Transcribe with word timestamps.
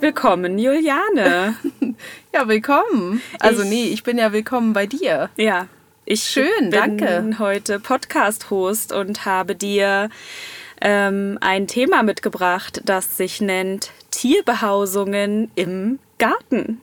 Willkommen, 0.00 0.58
Juliane. 0.58 1.56
ja, 2.32 2.48
willkommen. 2.48 3.20
Also 3.40 3.62
Ich- 3.62 3.68
nee, 3.68 3.84
ich 3.88 4.02
bin 4.04 4.18
ja 4.18 4.32
willkommen 4.32 4.72
bei 4.72 4.86
dir. 4.86 5.30
Ja, 5.36 5.66
ich 6.04 6.22
Schön, 6.24 6.46
bin 6.60 6.70
danke. 6.70 7.36
heute 7.38 7.80
Podcast-Host 7.80 8.92
und 8.92 9.24
habe 9.26 9.54
dir 9.56 10.08
ähm, 10.80 11.36
ein 11.40 11.66
Thema 11.66 12.02
mitgebracht, 12.04 12.80
das 12.84 13.16
sich 13.16 13.40
nennt 13.40 13.90
Tierbehausungen 14.12 15.50
im 15.56 15.98
Garten. 16.18 16.80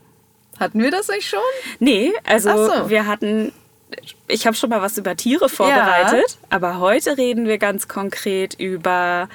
Hatten 0.59 0.81
wir 0.81 0.91
das 0.91 1.07
nicht 1.07 1.27
schon? 1.27 1.39
Nee, 1.79 2.11
also 2.25 2.67
so. 2.67 2.89
wir 2.89 3.07
hatten, 3.07 3.51
ich 4.27 4.45
habe 4.47 4.55
schon 4.55 4.69
mal 4.69 4.81
was 4.81 4.97
über 4.97 5.15
Tiere 5.15 5.47
vorbereitet, 5.49 6.37
aber 6.49 6.79
heute 6.79 7.17
reden 7.17 7.47
wir 7.47 7.57
ganz 7.57 7.87
konkret 7.87 8.55
über 8.59 9.29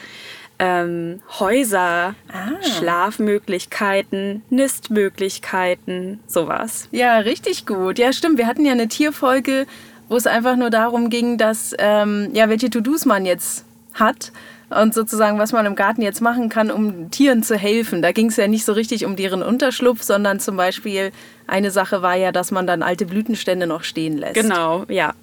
ähm, 0.59 1.23
Häuser, 1.38 2.15
Ah. 2.33 2.51
Schlafmöglichkeiten, 2.62 4.42
Nistmöglichkeiten, 4.51 6.20
sowas. 6.27 6.89
Ja, 6.91 7.19
richtig 7.19 7.66
gut. 7.66 7.98
Ja, 7.98 8.12
stimmt. 8.12 8.39
Wir 8.39 8.47
hatten 8.47 8.65
ja 8.65 8.73
eine 8.73 8.89
Tierfolge, 8.89 9.66
wo 10.09 10.16
es 10.16 10.27
einfach 10.27 10.56
nur 10.56 10.70
darum 10.70 11.09
ging, 11.11 11.39
dass, 11.39 11.75
ähm, 11.78 12.30
ja, 12.34 12.48
welche 12.48 12.69
To-Dos 12.70 13.06
man 13.06 13.25
jetzt 13.27 13.64
hat 13.95 14.33
und 14.70 14.95
sozusagen, 14.95 15.38
was 15.38 15.52
man 15.52 15.66
im 15.66 15.74
Garten 15.74 16.01
jetzt 16.01 16.20
machen 16.20 16.48
kann, 16.48 16.70
um 16.70 17.11
Tieren 17.11 17.42
zu 17.42 17.56
helfen. 17.56 18.02
Da 18.02 18.12
ging 18.12 18.28
es 18.28 18.37
ja 18.37 18.47
nicht 18.47 18.65
so 18.65 18.73
richtig 18.73 19.05
um 19.05 19.16
deren 19.16 19.42
Unterschlupf, 19.42 20.02
sondern 20.02 20.38
zum 20.38 20.56
Beispiel 20.56 21.11
eine 21.47 21.73
Sache 21.73 22.02
war 22.02 22.15
ja, 22.15 22.30
dass 22.30 22.52
man 22.52 22.66
dann 22.66 22.83
alte 22.83 23.06
Blütenstände 23.06 23.66
noch 23.66 23.83
stehen 23.83 24.16
lässt. 24.16 24.34
Genau, 24.34 24.84
ja. 24.88 25.14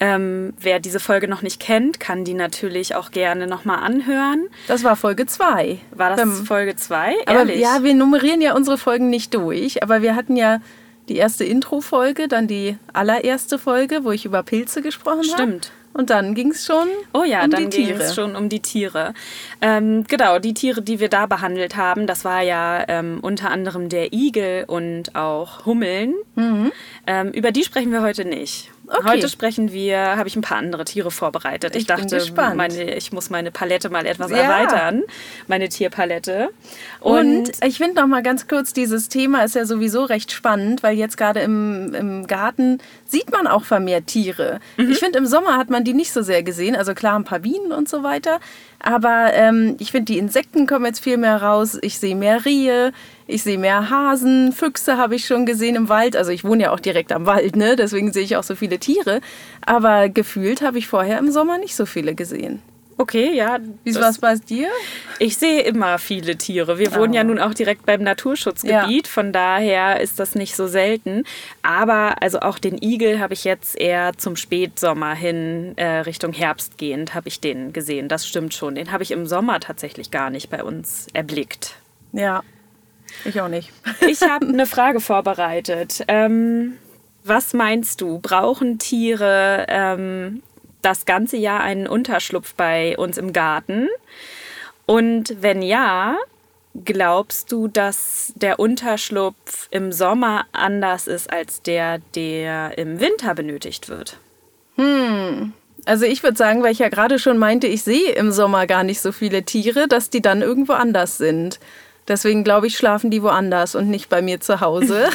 Ähm, 0.00 0.52
wer 0.60 0.80
diese 0.80 1.00
Folge 1.00 1.28
noch 1.28 1.42
nicht 1.42 1.60
kennt, 1.60 2.00
kann 2.00 2.24
die 2.24 2.34
natürlich 2.34 2.94
auch 2.94 3.10
gerne 3.12 3.46
nochmal 3.46 3.78
anhören. 3.78 4.48
Das 4.66 4.84
war 4.84 4.96
Folge 4.96 5.24
2. 5.24 5.78
War 5.92 6.16
das 6.16 6.40
Folge 6.40 6.76
2? 6.76 7.14
Aber 7.26 7.50
ja, 7.52 7.82
wir 7.82 7.94
nummerieren 7.94 8.40
ja 8.40 8.54
unsere 8.54 8.76
Folgen 8.76 9.08
nicht 9.08 9.34
durch, 9.34 9.82
aber 9.82 10.02
wir 10.02 10.16
hatten 10.16 10.36
ja 10.36 10.60
die 11.08 11.16
erste 11.16 11.44
Intro-Folge, 11.44 12.28
dann 12.28 12.46
die 12.46 12.76
allererste 12.92 13.58
Folge, 13.58 14.04
wo 14.04 14.10
ich 14.10 14.24
über 14.24 14.42
Pilze 14.42 14.82
gesprochen 14.82 15.18
habe. 15.18 15.42
Stimmt. 15.42 15.72
Und 15.94 16.10
dann 16.10 16.34
ging 16.34 16.50
es 16.52 16.64
schon 16.64 16.88
Oh 17.12 17.24
ja, 17.24 17.44
um 17.44 17.50
dann 17.50 17.70
die 17.70 17.76
ging 17.76 17.86
Tiere. 17.88 18.02
es 18.02 18.14
schon 18.14 18.34
um 18.36 18.48
die 18.48 18.60
Tiere. 18.60 19.12
Ähm, 19.60 20.04
genau, 20.08 20.38
die 20.38 20.54
Tiere, 20.54 20.82
die 20.82 21.00
wir 21.00 21.08
da 21.08 21.26
behandelt 21.26 21.76
haben, 21.76 22.06
das 22.06 22.24
war 22.24 22.42
ja 22.42 22.84
ähm, 22.88 23.18
unter 23.22 23.50
anderem 23.50 23.88
der 23.88 24.12
Igel 24.12 24.64
und 24.66 25.14
auch 25.14 25.66
Hummeln. 25.66 26.14
Ähm, 27.06 27.30
über 27.32 27.52
die 27.52 27.62
sprechen 27.64 27.92
wir 27.92 28.02
heute 28.02 28.24
nicht. 28.24 28.70
Mhm. 28.92 28.98
Okay. 28.98 29.08
Heute 29.08 29.28
sprechen 29.28 29.72
wir, 29.72 29.98
habe 30.16 30.28
ich 30.28 30.36
ein 30.36 30.42
paar 30.42 30.58
andere 30.58 30.84
Tiere 30.84 31.10
vorbereitet. 31.10 31.74
Ich, 31.74 31.82
Ich 31.82 31.86
dachte, 31.86 32.20
meine, 32.54 32.94
ich 32.94 33.12
muss 33.12 33.30
meine 33.30 33.50
Palette 33.50 33.88
mal 33.90 34.04
etwas 34.06 34.30
Ja. 34.30 34.36
erweitern, 34.38 35.02
meine 35.46 35.68
Tierpalette. 35.68 36.50
Und, 37.00 37.50
ich 37.64 37.78
finde 37.78 38.00
noch 38.00 38.06
mal 38.06 38.22
ganz 38.22 38.46
kurz, 38.48 38.72
dieses 38.72 39.08
Thema 39.08 39.44
ist 39.44 39.54
ja 39.54 39.64
sowieso 39.64 40.04
recht 40.04 40.30
spannend, 40.32 40.82
weil 40.82 40.96
jetzt 40.96 41.16
gerade 41.16 41.40
im, 41.40 41.94
im 41.94 42.26
Garten 42.26 42.78
sieht 43.06 43.30
man 43.32 43.46
auch 43.46 43.64
vermehrt 43.64 44.06
Tiere. 44.08 44.60
Ich 44.76 44.98
finde, 44.98 45.18
im 45.18 45.26
Sommer 45.26 45.56
hat 45.56 45.70
man 45.70 45.84
die 45.84 45.94
nicht 45.94 46.12
so 46.12 46.22
sehr 46.22 46.42
gesehen. 46.42 46.76
Also 46.76 46.94
klar, 46.94 47.18
ein 47.18 47.24
paar 47.24 47.40
Bienen 47.40 47.72
und 47.72 47.88
so 47.88 48.02
weiter. 48.02 48.40
Aber 48.78 49.32
ähm, 49.34 49.76
ich 49.78 49.90
finde, 49.92 50.12
die 50.12 50.18
Insekten 50.18 50.66
kommen 50.66 50.86
jetzt 50.86 51.00
viel 51.00 51.16
mehr 51.16 51.40
raus. 51.40 51.78
Ich 51.82 51.98
sehe 51.98 52.16
mehr 52.16 52.44
Rehe, 52.44 52.92
ich 53.26 53.42
sehe 53.42 53.58
mehr 53.58 53.90
Hasen, 53.90 54.52
Füchse 54.52 54.96
habe 54.96 55.14
ich 55.14 55.26
schon 55.26 55.46
gesehen 55.46 55.76
im 55.76 55.88
Wald. 55.88 56.16
Also 56.16 56.30
ich 56.30 56.44
wohne 56.44 56.64
ja 56.64 56.70
auch 56.72 56.80
direkt 56.80 57.12
am 57.12 57.26
Wald, 57.26 57.56
ne? 57.56 57.76
deswegen 57.76 58.12
sehe 58.12 58.24
ich 58.24 58.36
auch 58.36 58.42
so 58.42 58.54
viele 58.54 58.78
Tiere. 58.78 59.20
Aber 59.64 60.08
gefühlt 60.08 60.62
habe 60.62 60.78
ich 60.78 60.88
vorher 60.88 61.18
im 61.18 61.30
Sommer 61.30 61.58
nicht 61.58 61.74
so 61.74 61.86
viele 61.86 62.14
gesehen. 62.14 62.62
Okay, 62.98 63.34
ja. 63.34 63.58
Wie 63.84 63.94
war 63.96 64.10
es 64.10 64.18
bei 64.18 64.34
dir? 64.36 64.68
Ich 65.18 65.36
sehe 65.36 65.62
immer 65.62 65.98
viele 65.98 66.36
Tiere. 66.36 66.78
Wir 66.78 66.94
wohnen 66.94 67.12
ja 67.12 67.24
nun 67.24 67.40
auch 67.40 67.54
direkt 67.54 67.84
beim 67.84 68.02
Naturschutzgebiet, 68.02 69.08
von 69.08 69.32
daher 69.32 70.00
ist 70.00 70.20
das 70.20 70.36
nicht 70.36 70.54
so 70.54 70.68
selten. 70.68 71.24
Aber 71.62 72.22
also 72.22 72.40
auch 72.40 72.58
den 72.58 72.80
Igel 72.80 73.18
habe 73.18 73.34
ich 73.34 73.42
jetzt 73.44 73.80
eher 73.80 74.12
zum 74.18 74.36
Spätsommer 74.36 75.14
hin, 75.14 75.72
äh, 75.76 76.00
Richtung 76.00 76.32
Herbst 76.32 76.78
gehend, 76.78 77.14
habe 77.14 77.26
ich 77.26 77.40
den 77.40 77.72
gesehen. 77.72 78.08
Das 78.08 78.26
stimmt 78.26 78.54
schon. 78.54 78.76
Den 78.76 78.92
habe 78.92 79.02
ich 79.02 79.10
im 79.10 79.26
Sommer 79.26 79.58
tatsächlich 79.58 80.10
gar 80.10 80.30
nicht 80.30 80.48
bei 80.48 80.62
uns 80.62 81.08
erblickt. 81.12 81.76
Ja, 82.12 82.42
ich 83.24 83.40
auch 83.40 83.48
nicht. 83.48 83.72
Ich 84.08 84.22
habe 84.22 84.46
eine 84.46 84.66
Frage 84.66 85.00
vorbereitet. 85.00 86.04
Ähm, 86.08 86.78
was 87.24 87.54
meinst 87.54 88.00
du? 88.00 88.18
Brauchen 88.18 88.78
Tiere 88.78 89.66
ähm, 89.68 90.42
das 90.82 91.04
ganze 91.04 91.36
Jahr 91.36 91.60
einen 91.60 91.86
Unterschlupf 91.86 92.54
bei 92.54 92.96
uns 92.98 93.18
im 93.18 93.32
Garten? 93.32 93.88
Und 94.86 95.36
wenn 95.40 95.62
ja, 95.62 96.16
glaubst 96.84 97.52
du, 97.52 97.68
dass 97.68 98.32
der 98.36 98.58
Unterschlupf 98.58 99.68
im 99.70 99.92
Sommer 99.92 100.46
anders 100.52 101.06
ist 101.06 101.32
als 101.32 101.62
der, 101.62 101.98
der 102.14 102.76
im 102.76 103.00
Winter 103.00 103.34
benötigt 103.34 103.88
wird? 103.88 104.18
Also 105.84 106.04
ich 106.04 106.22
würde 106.22 106.36
sagen, 106.36 106.62
weil 106.62 106.72
ich 106.72 106.78
ja 106.78 106.88
gerade 106.88 107.18
schon 107.18 107.38
meinte, 107.38 107.66
ich 107.66 107.82
sehe 107.82 108.12
im 108.12 108.32
Sommer 108.32 108.66
gar 108.66 108.84
nicht 108.84 109.00
so 109.00 109.12
viele 109.12 109.42
Tiere, 109.42 109.88
dass 109.88 110.10
die 110.10 110.22
dann 110.22 110.42
irgendwo 110.42 110.72
anders 110.72 111.18
sind. 111.18 111.58
Deswegen 112.08 112.44
glaube 112.44 112.66
ich, 112.66 112.76
schlafen 112.76 113.10
die 113.10 113.22
woanders 113.22 113.74
und 113.74 113.88
nicht 113.88 114.08
bei 114.08 114.22
mir 114.22 114.40
zu 114.40 114.60
Hause. 114.60 115.06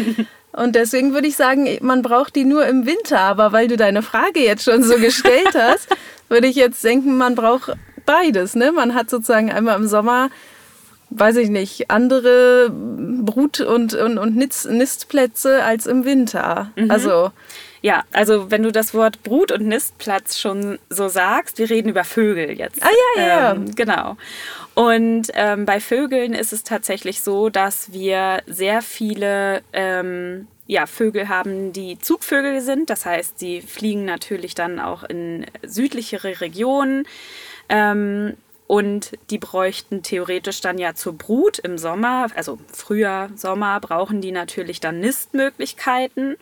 und 0.52 0.74
deswegen 0.74 1.14
würde 1.14 1.28
ich 1.28 1.36
sagen, 1.36 1.68
man 1.82 2.02
braucht 2.02 2.34
die 2.36 2.44
nur 2.44 2.66
im 2.66 2.84
Winter. 2.86 3.20
Aber 3.20 3.52
weil 3.52 3.68
du 3.68 3.76
deine 3.76 4.02
Frage 4.02 4.40
jetzt 4.40 4.64
schon 4.64 4.82
so 4.82 4.96
gestellt 4.96 5.54
hast, 5.54 5.88
würde 6.28 6.48
ich 6.48 6.56
jetzt 6.56 6.82
denken, 6.82 7.16
man 7.16 7.34
braucht 7.34 7.72
beides. 8.06 8.54
Ne? 8.54 8.72
Man 8.72 8.94
hat 8.94 9.08
sozusagen 9.08 9.52
einmal 9.52 9.76
im 9.76 9.86
Sommer, 9.86 10.30
weiß 11.10 11.36
ich 11.36 11.48
nicht, 11.50 11.90
andere 11.90 12.70
Brut- 12.70 13.60
und, 13.60 13.94
und, 13.94 14.18
und 14.18 14.36
Nist- 14.36 14.68
Nistplätze 14.70 15.62
als 15.62 15.86
im 15.86 16.04
Winter. 16.04 16.72
Also 16.88 17.30
Ja, 17.82 18.04
also 18.12 18.50
wenn 18.50 18.62
du 18.62 18.70
das 18.70 18.94
Wort 18.94 19.22
Brut- 19.24 19.50
und 19.50 19.66
Nistplatz 19.66 20.38
schon 20.38 20.78
so 20.88 21.08
sagst, 21.08 21.58
wir 21.58 21.68
reden 21.68 21.88
über 21.88 22.04
Vögel 22.04 22.52
jetzt. 22.52 22.80
Ah, 22.82 22.88
ja, 23.16 23.22
ja. 23.26 23.52
Ähm, 23.52 23.74
genau. 23.74 24.16
Und 24.74 25.28
ähm, 25.34 25.66
bei 25.66 25.80
Vögeln 25.80 26.32
ist 26.32 26.52
es 26.52 26.62
tatsächlich 26.62 27.22
so, 27.22 27.50
dass 27.50 27.92
wir 27.92 28.42
sehr 28.46 28.82
viele 28.82 29.62
ähm, 29.72 30.46
ja, 30.68 30.86
Vögel 30.86 31.28
haben, 31.28 31.72
die 31.72 31.98
Zugvögel 31.98 32.60
sind. 32.60 32.88
Das 32.88 33.04
heißt, 33.04 33.40
sie 33.40 33.60
fliegen 33.60 34.04
natürlich 34.04 34.54
dann 34.54 34.78
auch 34.78 35.02
in 35.02 35.44
südlichere 35.62 36.40
Regionen. 36.40 37.04
Ähm, 37.68 38.36
und 38.68 39.18
die 39.28 39.38
bräuchten 39.38 40.02
theoretisch 40.02 40.60
dann 40.60 40.78
ja 40.78 40.94
zur 40.94 41.12
Brut 41.12 41.58
im 41.58 41.76
Sommer, 41.76 42.28
also 42.36 42.58
Frühjahr, 42.72 43.28
Sommer, 43.36 43.80
brauchen 43.80 44.22
die 44.22 44.32
natürlich 44.32 44.80
dann 44.80 45.00
Nistmöglichkeiten. 45.00 46.36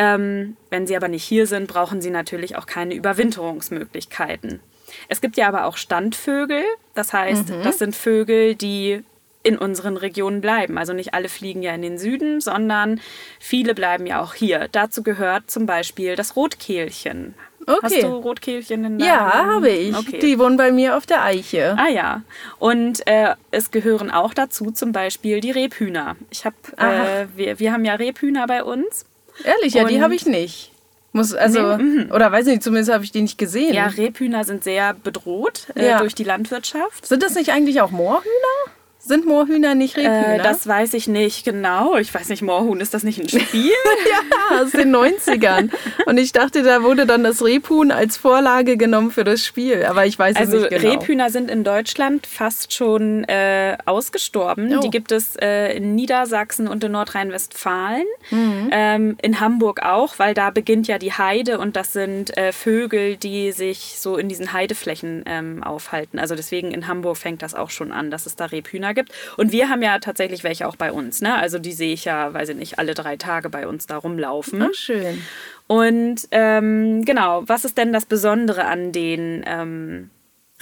Ähm, 0.00 0.56
wenn 0.70 0.86
sie 0.86 0.96
aber 0.96 1.08
nicht 1.08 1.24
hier 1.24 1.46
sind, 1.48 1.66
brauchen 1.66 2.00
sie 2.00 2.10
natürlich 2.10 2.56
auch 2.56 2.66
keine 2.66 2.94
Überwinterungsmöglichkeiten. 2.94 4.60
Es 5.08 5.20
gibt 5.20 5.36
ja 5.36 5.48
aber 5.48 5.64
auch 5.66 5.76
Standvögel, 5.76 6.62
das 6.94 7.12
heißt, 7.12 7.50
das 7.62 7.78
sind 7.78 7.94
Vögel, 7.94 8.54
die 8.54 9.02
in 9.42 9.58
unseren 9.58 9.96
Regionen 9.96 10.40
bleiben. 10.40 10.78
Also 10.78 10.92
nicht 10.92 11.14
alle 11.14 11.28
fliegen 11.28 11.62
ja 11.62 11.74
in 11.74 11.82
den 11.82 11.98
Süden, 11.98 12.40
sondern 12.40 13.00
viele 13.38 13.74
bleiben 13.74 14.06
ja 14.06 14.20
auch 14.22 14.34
hier. 14.34 14.68
Dazu 14.72 15.02
gehört 15.02 15.50
zum 15.50 15.66
Beispiel 15.66 16.16
das 16.16 16.36
Rotkehlchen. 16.36 17.34
Hast 17.66 17.92
Okay. 17.92 18.00
du 18.02 18.08
Rotkehlchen 18.16 18.84
in 18.84 18.98
Ja, 19.00 19.30
deinem- 19.30 19.46
habe 19.50 19.68
ich. 19.68 19.96
Okay. 19.96 20.18
Die 20.20 20.38
wohnen 20.38 20.56
bei 20.56 20.72
mir 20.72 20.96
auf 20.96 21.06
der 21.06 21.22
Eiche. 21.22 21.76
Ah 21.78 21.88
ja. 21.88 22.22
Und 22.58 23.06
äh, 23.06 23.34
es 23.50 23.70
gehören 23.70 24.10
auch 24.10 24.32
dazu 24.32 24.70
zum 24.70 24.92
Beispiel 24.92 25.40
die 25.40 25.50
Rebhühner. 25.50 26.16
Ich 26.30 26.44
habe, 26.46 26.56
äh, 26.78 27.26
wir, 27.36 27.58
wir 27.58 27.72
haben 27.72 27.84
ja 27.84 27.94
Rebhühner 27.94 28.46
bei 28.46 28.64
uns. 28.64 29.04
Ehrlich, 29.44 29.74
ja, 29.74 29.84
die 29.84 30.00
habe 30.02 30.14
ich 30.14 30.26
nicht. 30.26 30.72
Muss, 31.12 31.32
also, 31.34 31.78
oder 32.12 32.30
weiß 32.30 32.46
nicht, 32.46 32.62
zumindest 32.62 32.92
habe 32.92 33.02
ich 33.02 33.12
die 33.12 33.22
nicht 33.22 33.38
gesehen. 33.38 33.72
Ja, 33.72 33.86
Rebhühner 33.86 34.44
sind 34.44 34.62
sehr 34.62 34.92
bedroht 34.94 35.66
äh, 35.74 35.88
Ja. 35.88 35.98
durch 35.98 36.14
die 36.14 36.24
Landwirtschaft. 36.24 37.06
Sind 37.06 37.22
das 37.22 37.34
nicht 37.34 37.50
eigentlich 37.50 37.80
auch 37.80 37.90
Moorhühner? 37.90 38.72
Sind 39.08 39.24
Moorhühner 39.24 39.74
nicht 39.74 39.96
Rebhühner? 39.96 40.34
Äh, 40.34 40.42
das 40.42 40.66
weiß 40.66 40.92
ich 40.92 41.08
nicht 41.08 41.42
genau. 41.42 41.96
Ich 41.96 42.12
weiß 42.12 42.28
nicht, 42.28 42.42
Moorhuhn, 42.42 42.78
ist 42.80 42.92
das 42.92 43.04
nicht 43.04 43.18
ein 43.18 43.26
Spiel? 43.26 43.72
ja, 44.10 44.60
aus 44.60 44.72
den 44.72 44.94
90ern. 44.94 45.70
Und 46.04 46.18
ich 46.18 46.32
dachte, 46.32 46.62
da 46.62 46.82
wurde 46.82 47.06
dann 47.06 47.24
das 47.24 47.42
Rebhuhn 47.42 47.90
als 47.90 48.18
Vorlage 48.18 48.76
genommen 48.76 49.10
für 49.10 49.24
das 49.24 49.46
Spiel. 49.46 49.86
Aber 49.86 50.04
ich 50.04 50.18
weiß 50.18 50.36
Also 50.36 50.58
es 50.58 50.70
nicht 50.70 50.82
genau. 50.82 50.92
Rebhühner 50.92 51.30
sind 51.30 51.50
in 51.50 51.64
Deutschland 51.64 52.26
fast 52.26 52.74
schon 52.74 53.24
äh, 53.24 53.78
ausgestorben. 53.86 54.76
Oh. 54.76 54.80
Die 54.80 54.90
gibt 54.90 55.10
es 55.10 55.36
äh, 55.36 55.74
in 55.74 55.94
Niedersachsen 55.94 56.68
und 56.68 56.84
in 56.84 56.92
Nordrhein-Westfalen. 56.92 58.04
Mhm. 58.30 58.68
Ähm, 58.70 59.16
in 59.22 59.40
Hamburg 59.40 59.80
auch, 59.82 60.18
weil 60.18 60.34
da 60.34 60.50
beginnt 60.50 60.86
ja 60.86 60.98
die 60.98 61.14
Heide 61.14 61.58
und 61.60 61.76
das 61.76 61.94
sind 61.94 62.36
äh, 62.36 62.52
Vögel, 62.52 63.16
die 63.16 63.52
sich 63.52 63.96
so 63.98 64.18
in 64.18 64.28
diesen 64.28 64.52
Heideflächen 64.52 65.24
ähm, 65.24 65.62
aufhalten. 65.62 66.18
Also 66.18 66.34
deswegen 66.34 66.72
in 66.72 66.88
Hamburg 66.88 67.16
fängt 67.16 67.40
das 67.40 67.54
auch 67.54 67.70
schon 67.70 67.90
an, 67.90 68.10
dass 68.10 68.26
es 68.26 68.36
da 68.36 68.44
Rebhühner 68.44 68.92
gibt. 68.92 68.97
Gibt. 68.98 69.12
Und 69.36 69.52
wir 69.52 69.68
haben 69.68 69.82
ja 69.82 69.98
tatsächlich 69.98 70.44
welche 70.44 70.66
auch 70.66 70.76
bei 70.76 70.92
uns. 70.92 71.20
Ne? 71.20 71.34
Also 71.34 71.58
die 71.58 71.72
sehe 71.72 71.94
ich 71.94 72.04
ja, 72.04 72.34
weiß 72.34 72.50
ich 72.50 72.56
nicht, 72.56 72.78
alle 72.78 72.94
drei 72.94 73.16
Tage 73.16 73.48
bei 73.48 73.66
uns 73.66 73.86
da 73.86 73.96
rumlaufen. 73.96 74.62
Ach, 74.62 74.74
schön. 74.74 75.22
Und 75.66 76.28
ähm, 76.30 77.04
genau, 77.04 77.44
was 77.46 77.64
ist 77.64 77.78
denn 77.78 77.92
das 77.92 78.06
Besondere 78.06 78.64
an 78.64 78.92
den 78.92 79.44
ähm, 79.46 80.10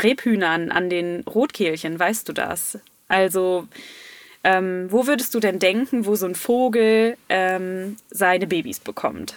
Rebhühnern, 0.02 0.70
an 0.70 0.90
den 0.90 1.22
Rotkehlchen? 1.22 1.98
Weißt 1.98 2.28
du 2.28 2.32
das? 2.32 2.78
Also, 3.08 3.66
ähm, 4.44 4.86
wo 4.90 5.06
würdest 5.06 5.34
du 5.34 5.40
denn 5.40 5.58
denken, 5.58 6.06
wo 6.06 6.16
so 6.16 6.26
ein 6.26 6.34
Vogel 6.34 7.16
ähm, 7.28 7.96
seine 8.10 8.46
Babys 8.46 8.80
bekommt? 8.80 9.34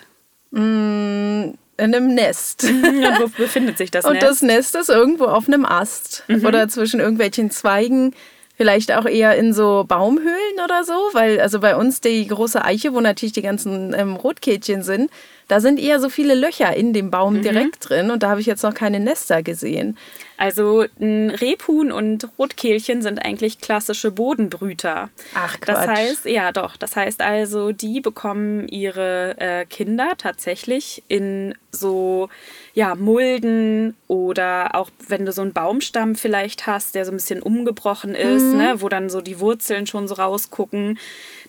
Mm, 0.52 1.52
in 1.80 1.95
einem 1.95 2.13
Nest. 2.13 2.68
Ja, 3.00 3.19
wo 3.19 3.28
befindet 3.28 3.78
sich 3.78 3.92
das 3.92 4.06
Und 4.06 4.13
Nest? 4.13 4.25
das 4.25 4.42
Nest 4.42 4.75
ist 4.75 4.90
irgendwo 4.90 5.25
auf 5.25 5.48
einem 5.48 5.66
Ast 5.66 6.24
oder 6.44 6.68
zwischen 6.68 7.00
irgendwelchen 7.00 7.50
Zweigen. 7.52 8.13
Vielleicht 8.62 8.92
auch 8.92 9.06
eher 9.06 9.38
in 9.38 9.54
so 9.54 9.86
Baumhöhlen 9.88 10.60
oder 10.62 10.84
so, 10.84 10.92
weil 11.14 11.40
also 11.40 11.62
bei 11.62 11.78
uns 11.78 12.02
die 12.02 12.28
große 12.28 12.62
Eiche, 12.62 12.94
wo 12.94 13.00
natürlich 13.00 13.32
die 13.32 13.42
ganzen 13.42 13.94
ähm, 13.98 14.18
Rotkehlchen 14.18 14.84
sind, 14.84 15.10
da 15.50 15.60
sind 15.60 15.78
eher 15.80 16.00
so 16.00 16.07
viele 16.07 16.36
Löcher 16.36 16.74
in 16.78 16.94
dem 16.94 17.12
Baum 17.12 17.42
direkt 17.42 17.90
drin 17.90 18.10
und 18.12 18.24
da 18.24 18.30
habe 18.30 18.40
ich 18.40 18.46
jetzt 18.48 18.63
noch 18.63 18.74
keine 18.74 19.01
Nester 19.01 19.44
gesehen. 19.44 19.98
Also 20.38 20.86
ein 21.01 21.31
Rebhuhn 21.31 21.92
und 21.92 22.30
Rotkehlchen 22.40 23.01
sind 23.01 23.19
eigentlich 23.19 23.60
klassische 23.60 24.12
Bodenbrüter. 24.12 25.10
Ach, 25.36 25.57
Das 25.57 25.80
Quatsch. 25.80 25.88
heißt, 25.90 26.25
ja 26.25 26.54
doch, 26.54 26.78
das 26.78 26.96
heißt 26.96 27.22
also, 27.22 27.74
die 27.74 28.00
bekommen 28.00 28.68
ihre 28.69 29.36
äh, 29.38 29.66
Kinder 29.66 30.13
tatsächlich 30.18 31.04
in 31.10 31.56
so 31.72 32.30
ja, 32.74 32.95
Mulden 32.95 33.95
oder 34.07 34.75
auch 34.75 34.90
wenn 35.10 35.25
du 35.25 35.34
so 35.34 35.42
einen 35.42 35.52
Baumstamm 35.54 36.16
vielleicht 36.16 36.68
hast, 36.68 36.95
der 36.95 37.04
so 37.06 37.12
ein 37.12 37.18
bisschen 37.18 37.42
umgebrochen 37.42 38.16
ist, 38.16 38.54
Mhm. 38.54 38.57
ne, 38.57 38.75
wo 38.78 38.88
dann 38.88 39.10
so 39.10 39.19
die 39.19 39.40
Wurzeln 39.42 39.88
schon 39.88 40.07
so 40.07 40.13
rausgucken, 40.16 40.98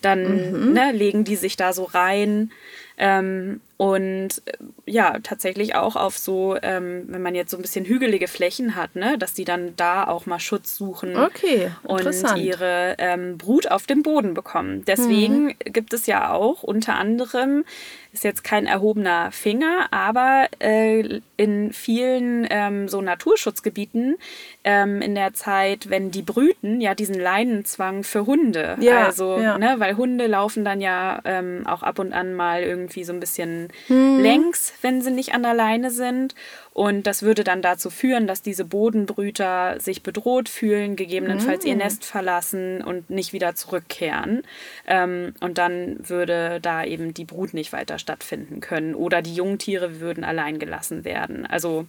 dann 0.01 0.51
Mhm. 0.51 0.73
ne, 0.73 0.91
legen 0.91 1.23
die 1.23 1.37
sich 1.37 1.55
da 1.55 1.71
so 1.71 1.83
rein. 1.85 2.51
Ähm, 2.97 3.61
und 3.81 4.43
äh, 4.45 4.51
ja, 4.85 5.17
tatsächlich 5.23 5.73
auch 5.73 5.95
auf 5.95 6.15
so, 6.15 6.55
ähm, 6.61 7.05
wenn 7.07 7.23
man 7.23 7.33
jetzt 7.33 7.49
so 7.49 7.57
ein 7.57 7.63
bisschen 7.63 7.83
hügelige 7.83 8.27
Flächen 8.27 8.75
hat, 8.75 8.95
ne, 8.95 9.17
dass 9.17 9.33
die 9.33 9.43
dann 9.43 9.75
da 9.75 10.05
auch 10.05 10.27
mal 10.27 10.39
Schutz 10.39 10.77
suchen 10.77 11.17
Okay, 11.17 11.71
und 11.81 12.05
ihre 12.35 12.93
ähm, 12.99 13.39
Brut 13.39 13.71
auf 13.71 13.87
dem 13.87 14.03
Boden 14.03 14.35
bekommen. 14.35 14.85
Deswegen 14.85 15.45
Mhm. 15.45 15.55
gibt 15.63 15.93
es 15.93 16.05
ja 16.05 16.31
auch 16.31 16.61
unter 16.61 16.93
anderem, 16.93 17.65
ist 18.13 18.23
jetzt 18.23 18.43
kein 18.43 18.67
erhobener 18.67 19.31
Finger, 19.31 19.87
aber 19.91 20.47
äh, 20.59 21.21
in 21.37 21.71
vielen 21.71 22.45
ähm, 22.49 22.87
so 22.89 23.01
Naturschutzgebieten 23.01 24.17
ähm, 24.63 25.01
in 25.01 25.15
der 25.15 25.33
Zeit, 25.33 25.89
wenn 25.89 26.11
die 26.11 26.21
brüten, 26.21 26.81
ja 26.81 26.93
diesen 26.93 27.15
Leinenzwang 27.19 28.03
für 28.03 28.25
Hunde. 28.25 28.77
Ja, 28.81 29.05
also, 29.05 29.39
ja. 29.39 29.57
ne, 29.57 29.75
weil 29.77 29.95
Hunde 29.97 30.27
laufen 30.27 30.65
dann 30.65 30.81
ja 30.81 31.21
ähm, 31.25 31.65
auch 31.65 31.83
ab 31.83 31.99
und 31.99 32.13
an 32.13 32.33
mal 32.33 32.61
irgendwie 32.63 33.03
so 33.03 33.13
ein 33.13 33.19
bisschen 33.19 33.69
Mhm. 33.87 34.19
längs, 34.19 34.73
wenn 34.81 35.01
sie 35.01 35.11
nicht 35.11 35.33
an 35.33 35.43
der 35.43 35.53
Leine 35.53 35.91
sind. 35.91 36.35
Und 36.73 37.05
das 37.05 37.21
würde 37.21 37.43
dann 37.43 37.61
dazu 37.61 37.89
führen, 37.89 38.27
dass 38.27 38.41
diese 38.41 38.63
Bodenbrüter 38.63 39.75
sich 39.79 40.03
bedroht 40.03 40.47
fühlen, 40.47 40.95
gegebenenfalls 40.95 41.63
Mhm. 41.63 41.69
ihr 41.69 41.75
Nest 41.75 42.05
verlassen 42.05 42.81
und 42.81 43.09
nicht 43.09 43.33
wieder 43.33 43.55
zurückkehren. 43.55 44.43
Ähm, 44.87 45.33
und 45.41 45.57
dann 45.57 45.97
würde 46.07 46.59
da 46.61 46.85
eben 46.85 47.13
die 47.13 47.25
Brut 47.25 47.53
nicht 47.53 47.73
weiter 47.73 47.99
stattfinden 47.99 48.61
können. 48.61 48.95
Oder 48.95 49.21
die 49.21 49.35
Jungtiere 49.35 49.99
würden 49.99 50.23
allein 50.23 50.59
gelassen 50.59 51.03
werden. 51.03 51.45
Also 51.45 51.87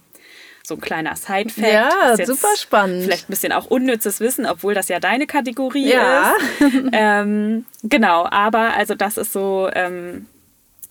so 0.65 0.75
ein 0.75 0.81
kleiner 0.81 1.15
Side-Fact. 1.15 1.71
Ja, 1.73 2.15
super 2.25 2.55
spannend. 2.57 3.03
Vielleicht 3.03 3.29
ein 3.29 3.31
bisschen 3.31 3.51
auch 3.53 3.65
unnützes 3.67 4.19
Wissen, 4.19 4.45
obwohl 4.45 4.73
das 4.73 4.89
ja 4.89 4.99
deine 4.99 5.27
Kategorie 5.27 5.89
Ja. 5.93 6.33
ist. 6.59 6.73
ähm, 6.93 7.65
genau, 7.83 8.25
aber 8.29 8.73
also 8.75 8.95
das 8.95 9.17
ist 9.17 9.31
so 9.33 9.69
ähm, 9.73 10.25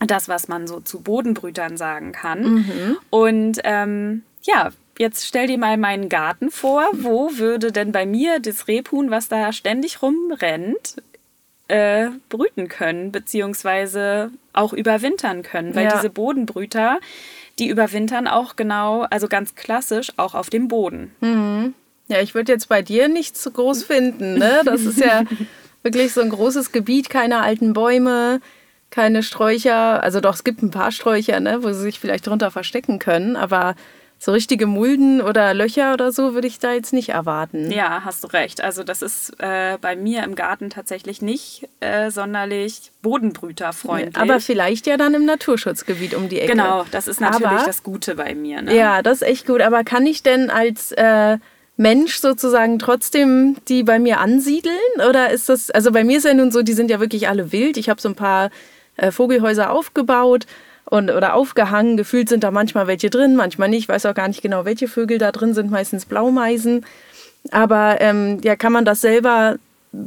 das, 0.07 0.27
was 0.27 0.47
man 0.47 0.67
so 0.67 0.79
zu 0.79 1.01
Bodenbrütern 1.01 1.77
sagen 1.77 2.11
kann. 2.11 2.53
Mhm. 2.55 2.97
Und 3.09 3.59
ähm, 3.63 4.23
ja, 4.43 4.71
jetzt 4.97 5.25
stell 5.25 5.47
dir 5.47 5.57
mal 5.57 5.77
meinen 5.77 6.09
Garten 6.09 6.51
vor. 6.51 6.85
Wo 6.93 7.37
würde 7.37 7.71
denn 7.71 7.91
bei 7.91 8.05
mir 8.05 8.39
das 8.39 8.67
Rebhuhn, 8.67 9.09
was 9.11 9.27
da 9.27 9.51
ständig 9.53 10.01
rumrennt, 10.01 10.95
äh, 11.67 12.09
brüten 12.29 12.67
können, 12.67 13.11
beziehungsweise 13.11 14.31
auch 14.53 14.73
überwintern 14.73 15.43
können? 15.43 15.75
Weil 15.75 15.85
Ja. 15.85 15.95
diese 15.95 16.09
Bodenbrüter, 16.09 16.99
die 17.59 17.67
überwintern 17.69 18.27
auch 18.27 18.55
genau, 18.55 19.05
also 19.09 19.27
ganz 19.27 19.55
klassisch, 19.55 20.11
auch 20.17 20.33
auf 20.35 20.49
dem 20.49 20.67
Boden. 20.67 21.11
Ja, 22.07 22.19
ich 22.21 22.35
würde 22.35 22.51
jetzt 22.51 22.67
bei 22.69 22.81
dir 22.81 23.07
nichts 23.07 23.41
zu 23.41 23.51
groß 23.51 23.83
finden. 23.83 24.37
Ne? 24.37 24.61
Das 24.65 24.81
ist 24.81 24.99
ja 24.99 25.23
wirklich 25.83 26.13
so 26.13 26.21
ein 26.21 26.29
großes 26.29 26.71
Gebiet, 26.71 27.09
keine 27.09 27.41
alten 27.41 27.73
Bäume, 27.73 28.41
keine 28.93 29.23
Sträucher. 29.23 30.03
Also 30.03 30.21
doch, 30.21 30.35
es 30.35 30.43
gibt 30.43 30.61
ein 30.61 30.69
paar 30.69 30.91
Sträucher, 30.91 31.39
ne, 31.39 31.63
wo 31.63 31.69
sie 31.73 31.81
sich 31.81 31.99
vielleicht 31.99 32.27
drunter 32.27 32.51
verstecken 32.51 32.99
können, 32.99 33.35
aber 33.35 33.73
so 34.19 34.31
richtige 34.31 34.67
Mulden 34.67 35.19
oder 35.19 35.53
Löcher 35.53 35.93
oder 35.93 36.11
so 36.13 36.33
würde 36.33 36.47
ich 36.47 36.59
da 36.59 36.71
jetzt 36.73 36.93
nicht 36.93 37.09
erwarten. 37.09 37.71
Ja, 37.71 38.03
hast 38.05 38.23
du 38.23 38.27
recht. 38.27 38.61
Also 38.63 38.83
das 38.83 39.01
ist 39.01 39.33
äh, 39.39 39.77
bei 39.81 39.95
mir 39.97 40.23
im 40.23 40.35
Garten 40.35 40.69
tatsächlich 40.69 41.21
nicht 41.21 41.67
äh, 41.81 42.09
sonderlich 42.11 42.91
bodenbrüterfreundlich. 43.01 44.15
Aber 44.15 44.39
vielleicht 44.39 44.87
ja 44.87 44.95
dann 44.97 45.13
im 45.13 45.25
Naturschutzgebiet 45.25 46.13
um 46.13 46.29
die 46.29 46.39
Ecke. 46.39 46.51
genau, 46.51 46.85
das 46.91 47.07
ist 47.07 47.19
natürlich 47.19 47.47
Aber- 47.47 47.65
das 47.65 47.83
Gute 47.83 48.15
bei 48.15 48.35
mir. 48.35 48.61
Ne? 48.61 48.75
Ja, 48.77 49.01
das 49.01 49.21
ist 49.21 49.27
echt 49.27 49.47
gut. 49.47 49.59
Aber 49.61 49.83
kann 49.83 50.05
ich 50.05 50.23
denn 50.23 50.49
als 50.49 50.91
äh, 50.93 51.37
Mensch 51.75 52.17
sozusagen 52.19 52.79
trotzdem 52.79 53.57
die 53.67 53.83
bei 53.83 53.99
mir 53.99 54.19
ansiedeln? 54.19 54.77
Oder 55.09 55.31
ist 55.31 55.49
das, 55.49 55.69
also 55.71 55.91
bei 55.91 56.03
mir 56.03 56.19
ist 56.19 56.25
ja 56.25 56.33
nun 56.33 56.51
so, 56.51 56.61
die 56.61 56.73
sind 56.73 56.89
ja 56.89 56.99
wirklich 56.99 57.27
alle 57.27 57.51
wild. 57.51 57.75
Ich 57.77 57.89
habe 57.89 57.99
so 57.99 58.07
ein 58.07 58.15
paar 58.15 58.51
äh, 58.97 59.11
Vogelhäuser 59.11 59.71
aufgebaut 59.71 60.45
und, 60.85 61.09
oder 61.09 61.33
aufgehangen. 61.35 61.97
Gefühlt 61.97 62.29
sind 62.29 62.43
da 62.43 62.51
manchmal 62.51 62.87
welche 62.87 63.09
drin, 63.09 63.35
manchmal 63.35 63.69
nicht. 63.69 63.83
Ich 63.83 63.89
weiß 63.89 64.05
auch 64.05 64.15
gar 64.15 64.27
nicht 64.27 64.41
genau, 64.41 64.65
welche 64.65 64.87
Vögel 64.87 65.17
da 65.17 65.31
drin 65.31 65.53
sind, 65.53 65.71
meistens 65.71 66.05
Blaumeisen. 66.05 66.85
Aber 67.51 67.97
ähm, 67.99 68.39
ja, 68.43 68.55
kann 68.55 68.71
man 68.73 68.85
das 68.85 69.01
selber 69.01 69.57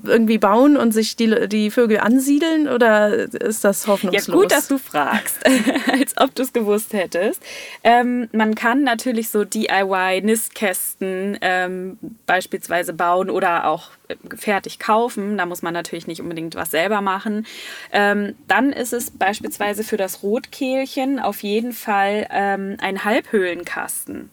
irgendwie 0.04 0.38
bauen 0.38 0.76
und 0.76 0.90
sich 0.92 1.14
die, 1.14 1.48
die 1.48 1.70
Vögel 1.70 1.98
ansiedeln 1.98 2.66
oder 2.66 3.08
ist 3.14 3.62
das 3.62 3.84
Ja, 3.86 3.92
hoffnungslos? 3.92 4.36
gut, 4.42 4.50
dass 4.50 4.66
du 4.66 4.78
fragst, 4.78 5.38
als 5.92 6.16
ob 6.16 6.34
du 6.34 6.42
es 6.42 6.52
gewusst 6.52 6.92
hättest. 6.92 7.40
Ähm, 7.84 8.28
man 8.32 8.56
kann 8.56 8.82
natürlich 8.82 9.28
so 9.28 9.44
DIY-Nistkästen 9.44 11.38
ähm, 11.40 11.98
beispielsweise 12.26 12.92
bauen 12.94 13.30
oder 13.30 13.66
auch 13.68 13.90
fertig 14.37 14.79
kaufen. 14.79 15.37
Da 15.38 15.47
muss 15.47 15.62
man 15.62 15.73
natürlich 15.75 16.06
nicht 16.06 16.20
unbedingt 16.20 16.55
was 16.55 16.70
selber 16.70 17.00
machen. 17.00 17.47
Ähm, 17.93 18.35
dann 18.49 18.73
ist 18.73 18.93
es 18.93 19.11
beispielsweise 19.11 19.85
für 19.85 19.97
das 19.97 20.23
Rotkehlchen 20.23 21.19
auf 21.19 21.43
jeden 21.43 21.73
Fall 21.73 22.26
ähm, 22.31 22.76
ein 22.81 23.05
Halbhöhlenkasten. 23.05 24.31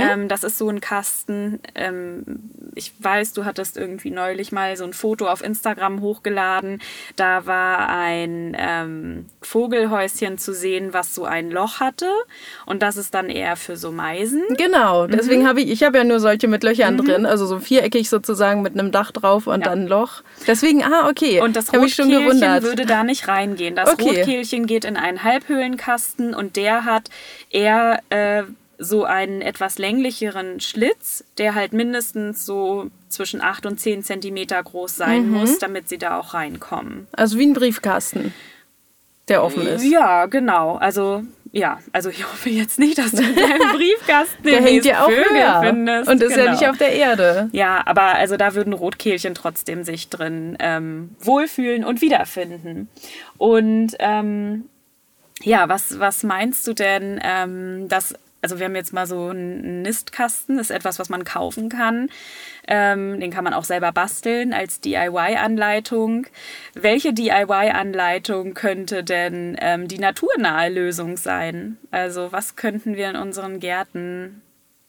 Ähm, 0.00 0.28
das 0.28 0.44
ist 0.44 0.58
so 0.58 0.68
ein 0.68 0.80
Kasten, 0.80 1.60
ähm, 1.74 2.24
ich 2.74 2.92
weiß, 2.98 3.32
du 3.32 3.44
hattest 3.44 3.76
irgendwie 3.76 4.10
neulich 4.10 4.52
mal 4.52 4.76
so 4.76 4.84
ein 4.84 4.92
Foto 4.92 5.26
auf 5.28 5.42
Instagram 5.42 6.00
hochgeladen. 6.00 6.80
Da 7.16 7.46
war 7.46 7.88
ein 7.88 8.56
ähm, 8.58 9.26
Vogelhäuschen 9.42 10.38
zu 10.38 10.54
sehen, 10.54 10.92
was 10.92 11.14
so 11.14 11.24
ein 11.24 11.50
Loch 11.50 11.80
hatte. 11.80 12.06
Und 12.66 12.82
das 12.82 12.96
ist 12.96 13.14
dann 13.14 13.28
eher 13.28 13.56
für 13.56 13.76
so 13.76 13.92
Meisen. 13.92 14.42
Genau, 14.56 15.06
Mhm. 15.06 15.10
deswegen 15.12 15.48
habe 15.48 15.60
ich, 15.60 15.70
ich 15.70 15.82
habe 15.82 15.98
ja 15.98 16.04
nur 16.04 16.20
solche 16.20 16.48
mit 16.48 16.62
Löchern 16.62 16.96
drin, 16.96 17.26
also 17.26 17.46
so 17.46 17.58
viereckig 17.58 18.08
sozusagen 18.08 18.62
mit 18.62 18.72
einem 18.74 18.90
Dach 18.92 19.09
drauf 19.12 19.46
und 19.46 19.60
Ja. 19.60 19.66
dann 19.70 19.84
ein 19.84 19.88
Loch. 19.88 20.22
Deswegen, 20.46 20.82
ah, 20.82 21.08
okay. 21.08 21.40
Und 21.40 21.56
das 21.56 21.72
Rotkehlchen 21.72 22.10
würde 22.62 22.86
da 22.86 23.04
nicht 23.04 23.28
reingehen. 23.28 23.76
Das 23.76 23.90
Okay. 23.92 24.18
Rotkehlchen 24.18 24.66
geht 24.66 24.84
in 24.84 24.96
einen 24.96 25.22
Halbhöhlenkasten 25.24 26.34
und 26.34 26.56
der 26.56 26.84
hat 26.84 27.10
eher 27.50 28.00
äh, 28.10 28.44
so 28.78 29.04
einen 29.04 29.42
etwas 29.42 29.78
länglicheren 29.78 30.58
Schlitz, 30.60 31.22
der 31.36 31.54
halt 31.54 31.72
mindestens 31.74 32.46
so 32.46 32.90
zwischen 33.10 33.42
8 33.42 33.66
und 33.66 33.78
10 33.78 34.02
Zentimeter 34.02 34.62
groß 34.62 34.96
sein 34.96 35.26
Mhm. 35.26 35.32
muss, 35.38 35.58
damit 35.58 35.88
sie 35.88 35.98
da 35.98 36.18
auch 36.18 36.32
reinkommen. 36.32 37.06
Also 37.12 37.38
wie 37.38 37.44
ein 37.46 37.52
Briefkasten, 37.52 38.32
der 39.28 39.42
offen 39.44 39.66
ist. 39.66 39.84
Ja, 39.84 40.24
genau. 40.26 40.76
Also, 40.76 41.24
ja, 41.52 41.78
also 41.92 42.10
ich 42.10 42.24
hoffe 42.24 42.48
jetzt 42.50 42.78
nicht, 42.78 42.96
dass 42.98 43.10
du 43.10 43.22
in 43.22 43.34
deinem 43.34 43.72
Briefkasten 43.76 44.42
Der 44.44 44.62
hängt 44.62 44.84
ja 44.84 45.02
auch 45.04 45.08
Vögel 45.10 45.24
höher 45.30 45.60
findest. 45.64 46.08
und 46.10 46.22
ist 46.22 46.30
ja 46.36 46.44
Genau. 46.44 46.50
nicht 46.52 46.68
auf 46.68 46.78
der 46.78 46.92
Erde. 46.92 47.48
Ja, 47.52 47.82
aber 47.86 48.14
also 48.14 48.36
da 48.36 48.54
würden 48.54 48.72
Rotkehlchen 48.72 49.34
trotzdem 49.34 49.82
sich 49.82 50.08
drin 50.08 50.56
ähm, 50.60 51.16
wohlfühlen 51.18 51.84
und 51.84 52.00
wiederfinden. 52.02 52.88
Und 53.36 53.96
ähm, 53.98 54.66
ja, 55.42 55.68
was, 55.68 55.98
was 55.98 56.22
meinst 56.22 56.66
du 56.66 56.72
denn, 56.74 57.18
ähm, 57.24 57.88
dass, 57.88 58.14
also 58.42 58.58
wir 58.58 58.66
haben 58.66 58.76
jetzt 58.76 58.92
mal 58.92 59.06
so 59.06 59.28
einen 59.28 59.82
Nistkasten, 59.82 60.58
ist 60.58 60.70
etwas, 60.70 60.98
was 60.98 61.08
man 61.08 61.24
kaufen 61.24 61.68
kann. 61.68 62.08
Ähm, 62.66 63.20
den 63.20 63.30
kann 63.30 63.44
man 63.44 63.54
auch 63.54 63.64
selber 63.64 63.92
basteln 63.92 64.52
als 64.52 64.80
DIY-Anleitung. 64.80 66.26
Welche 66.74 67.12
DIY-Anleitung 67.12 68.54
könnte 68.54 69.04
denn 69.04 69.56
ähm, 69.60 69.88
die 69.88 69.98
naturnahe 69.98 70.70
Lösung 70.70 71.16
sein? 71.16 71.76
Also 71.90 72.32
was 72.32 72.56
könnten 72.56 72.96
wir 72.96 73.10
in 73.10 73.16
unseren 73.16 73.60
Gärten 73.60 74.42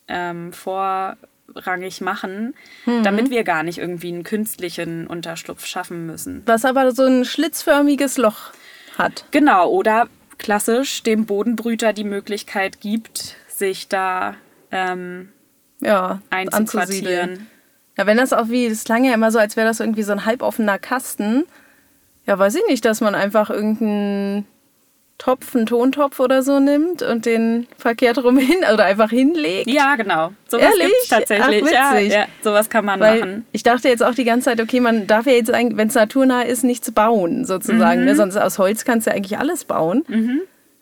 ähm, 0.07 0.53
vor, 0.53 1.17
zweitrangig 1.53 2.01
machen, 2.01 2.53
damit 2.85 3.29
wir 3.29 3.43
gar 3.43 3.63
nicht 3.63 3.77
irgendwie 3.77 4.09
einen 4.09 4.23
künstlichen 4.23 5.07
Unterschlupf 5.07 5.65
schaffen 5.65 6.05
müssen. 6.05 6.43
Was 6.45 6.65
aber 6.65 6.91
so 6.91 7.03
ein 7.03 7.25
schlitzförmiges 7.25 8.17
Loch 8.17 8.51
hat. 8.97 9.25
Genau, 9.31 9.69
oder 9.69 10.07
klassisch 10.37 11.03
dem 11.03 11.25
Bodenbrüter 11.25 11.93
die 11.93 12.03
Möglichkeit 12.03 12.81
gibt, 12.81 13.35
sich 13.61 13.87
da 13.87 14.35
ähm, 14.71 15.29
Ja, 15.81 16.19
einzuquartieren. 16.31 17.47
Ja, 17.97 18.07
wenn 18.07 18.17
das 18.17 18.33
auch 18.33 18.49
wie, 18.49 18.67
das 18.67 18.83
klang 18.83 19.05
ja 19.05 19.13
immer 19.13 19.31
so, 19.31 19.37
als 19.39 19.55
wäre 19.55 19.67
das 19.67 19.79
irgendwie 19.79 20.03
so 20.03 20.11
ein 20.11 20.25
halboffener 20.25 20.79
Kasten. 20.79 21.45
Ja, 22.25 22.39
weiß 22.39 22.55
ich 22.55 22.63
nicht, 22.67 22.83
dass 22.83 23.01
man 23.01 23.13
einfach 23.15 23.49
irgendeinen 23.49 24.47
Topf, 25.17 25.55
einen 25.55 25.67
Tontopf 25.67 26.19
oder 26.19 26.41
so 26.41 26.59
nimmt 26.59 27.03
und 27.03 27.27
den 27.27 27.67
verkehrt 27.77 28.23
rum 28.23 28.39
hin 28.39 28.57
oder 28.73 28.85
einfach 28.85 29.11
hinlegt. 29.11 29.69
Ja, 29.69 29.95
genau. 29.95 30.31
Sowas 30.47 30.65
Ehrlich? 30.65 30.87
gibt's 30.87 31.09
tatsächlich. 31.09 31.63
Ach, 31.67 31.93
ja, 31.93 31.99
ja, 31.99 32.25
sowas 32.41 32.69
kann 32.69 32.85
man 32.85 32.99
Weil 32.99 33.19
machen. 33.19 33.45
ich 33.51 33.61
dachte 33.61 33.87
jetzt 33.87 34.01
auch 34.01 34.15
die 34.15 34.23
ganze 34.23 34.45
Zeit, 34.45 34.59
okay, 34.59 34.79
man 34.79 35.05
darf 35.05 35.27
ja 35.27 35.33
jetzt, 35.33 35.51
wenn 35.51 35.87
es 35.87 35.93
naturnah 35.93 36.41
ist, 36.41 36.63
nichts 36.63 36.91
bauen, 36.91 37.45
sozusagen. 37.45 37.99
Mhm. 37.99 38.05
Ne? 38.07 38.15
Sonst 38.15 38.35
aus 38.37 38.57
Holz 38.57 38.83
kannst 38.83 39.05
du 39.05 39.11
ja 39.11 39.17
eigentlich 39.17 39.37
alles 39.37 39.65
bauen. 39.65 40.03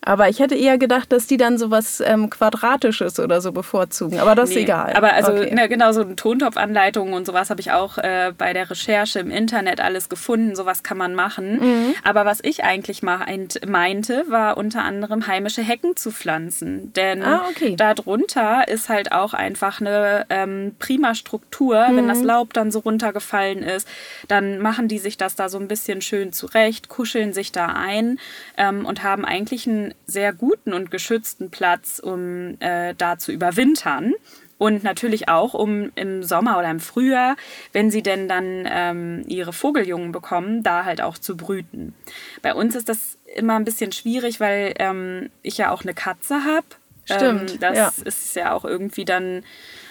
Aber 0.02 0.30
ich 0.30 0.40
hätte 0.40 0.56
eher 0.56 0.78
gedacht, 0.78 1.12
dass 1.12 1.28
die 1.28 1.38
dann 1.38 1.58
sowas 1.58 2.02
ähm, 2.06 2.30
Quadratisches 2.30 3.20
oder 3.20 3.42
so 3.42 3.52
bevorzugen. 3.52 4.20
Aber 4.20 4.34
das 4.34 4.50
Nee, 4.50 4.56
ist 4.56 4.62
egal. 4.62 4.94
Aber 4.94 5.14
also 5.14 5.34
okay. 5.34 5.54
ne, 5.54 5.68
genau 5.68 5.92
so 5.92 6.04
Tontopfanleitungen 6.04 7.14
und 7.14 7.26
sowas 7.26 7.50
habe 7.50 7.60
ich 7.60 7.72
auch 7.72 7.98
äh, 7.98 8.32
bei 8.38 8.54
der 8.54 8.70
Recherche 8.70 9.20
im 9.20 9.30
Internet 9.30 9.82
alles 9.82 10.08
gefunden. 10.10 10.56
Sowas 10.56 10.84
kann 10.84 10.98
man 10.98 11.16
machen. 11.16 11.60
Mhm. 11.60 11.94
Aber 12.04 12.26
was 12.26 12.40
ich 12.42 12.64
eigentlich 12.64 13.04
meint, 13.04 13.60
meinte, 13.68 14.24
war 14.30 14.58
unter 14.58 14.84
anderem 14.84 15.28
heimische 15.28 15.62
Hecken 15.62 15.96
zu 15.98 16.12
pflanzen. 16.12 16.94
Denn 16.94 17.22
Ah, 17.24 17.44
okay. 17.50 17.76
darunter 17.76 18.68
ist 18.68 18.88
halt 18.90 19.12
auch 19.12 19.34
einfach 19.34 19.82
eine 19.82 20.26
ähm, 20.30 20.76
prima 20.80 21.14
Struktur. 21.14 21.76
Wenn 21.90 22.06
Mhm. 22.06 22.10
das 22.10 22.24
Laub 22.24 22.54
dann 22.54 22.72
so 22.72 22.80
runtergefallen 22.80 23.64
ist, 23.64 23.88
dann 24.30 24.60
machen 24.60 24.88
die 24.88 25.00
sich 25.00 25.18
das 25.18 25.36
da 25.36 25.50
so 25.50 25.60
ein 25.60 25.68
bisschen 25.68 26.02
schön 26.02 26.32
zurecht, 26.32 26.88
kuscheln 26.88 27.34
sich 27.34 27.52
da 27.52 27.68
ein 27.68 28.18
ähm, 28.58 28.86
und 28.86 29.04
haben 29.04 29.26
eigentlich 29.26 29.68
einen 29.68 29.89
sehr 30.06 30.34
guten 30.34 30.74
und 30.74 30.92
geschützten 30.92 31.50
Platz, 31.50 32.00
um 32.00 32.60
äh, 32.60 32.94
da 32.98 33.18
zu 33.18 33.32
überwintern. 33.32 34.14
Und 34.58 34.84
natürlich 34.84 35.30
auch, 35.30 35.54
um 35.54 35.90
im 35.96 36.22
Sommer 36.22 36.60
oder 36.60 36.70
im 36.70 36.82
Frühjahr, 36.82 37.38
wenn 37.72 37.90
sie 37.92 38.04
denn 38.04 38.28
dann 38.28 38.68
ähm, 38.70 39.24
ihre 39.26 39.54
Vogeljungen 39.54 40.12
bekommen, 40.12 40.64
da 40.64 40.84
halt 40.84 41.00
auch 41.00 41.18
zu 41.18 41.38
brüten. 41.38 41.96
Bei 42.42 42.54
uns 42.54 42.76
ist 42.76 42.90
das 42.90 43.18
immer 43.36 43.56
ein 43.56 43.64
bisschen 43.64 43.94
schwierig, 43.94 44.42
weil 44.42 44.74
ähm, 44.80 45.30
ich 45.44 45.58
ja 45.58 45.72
auch 45.72 45.84
eine 45.84 45.94
Katze 45.94 46.44
habe. 46.44 46.66
Stimmt, 47.06 47.52
Ähm, 47.54 47.60
das 47.62 47.78
ja. 47.78 47.92
ist 48.04 48.36
ja 48.36 48.52
auch 48.52 48.66
irgendwie 48.66 49.06
dann 49.06 49.44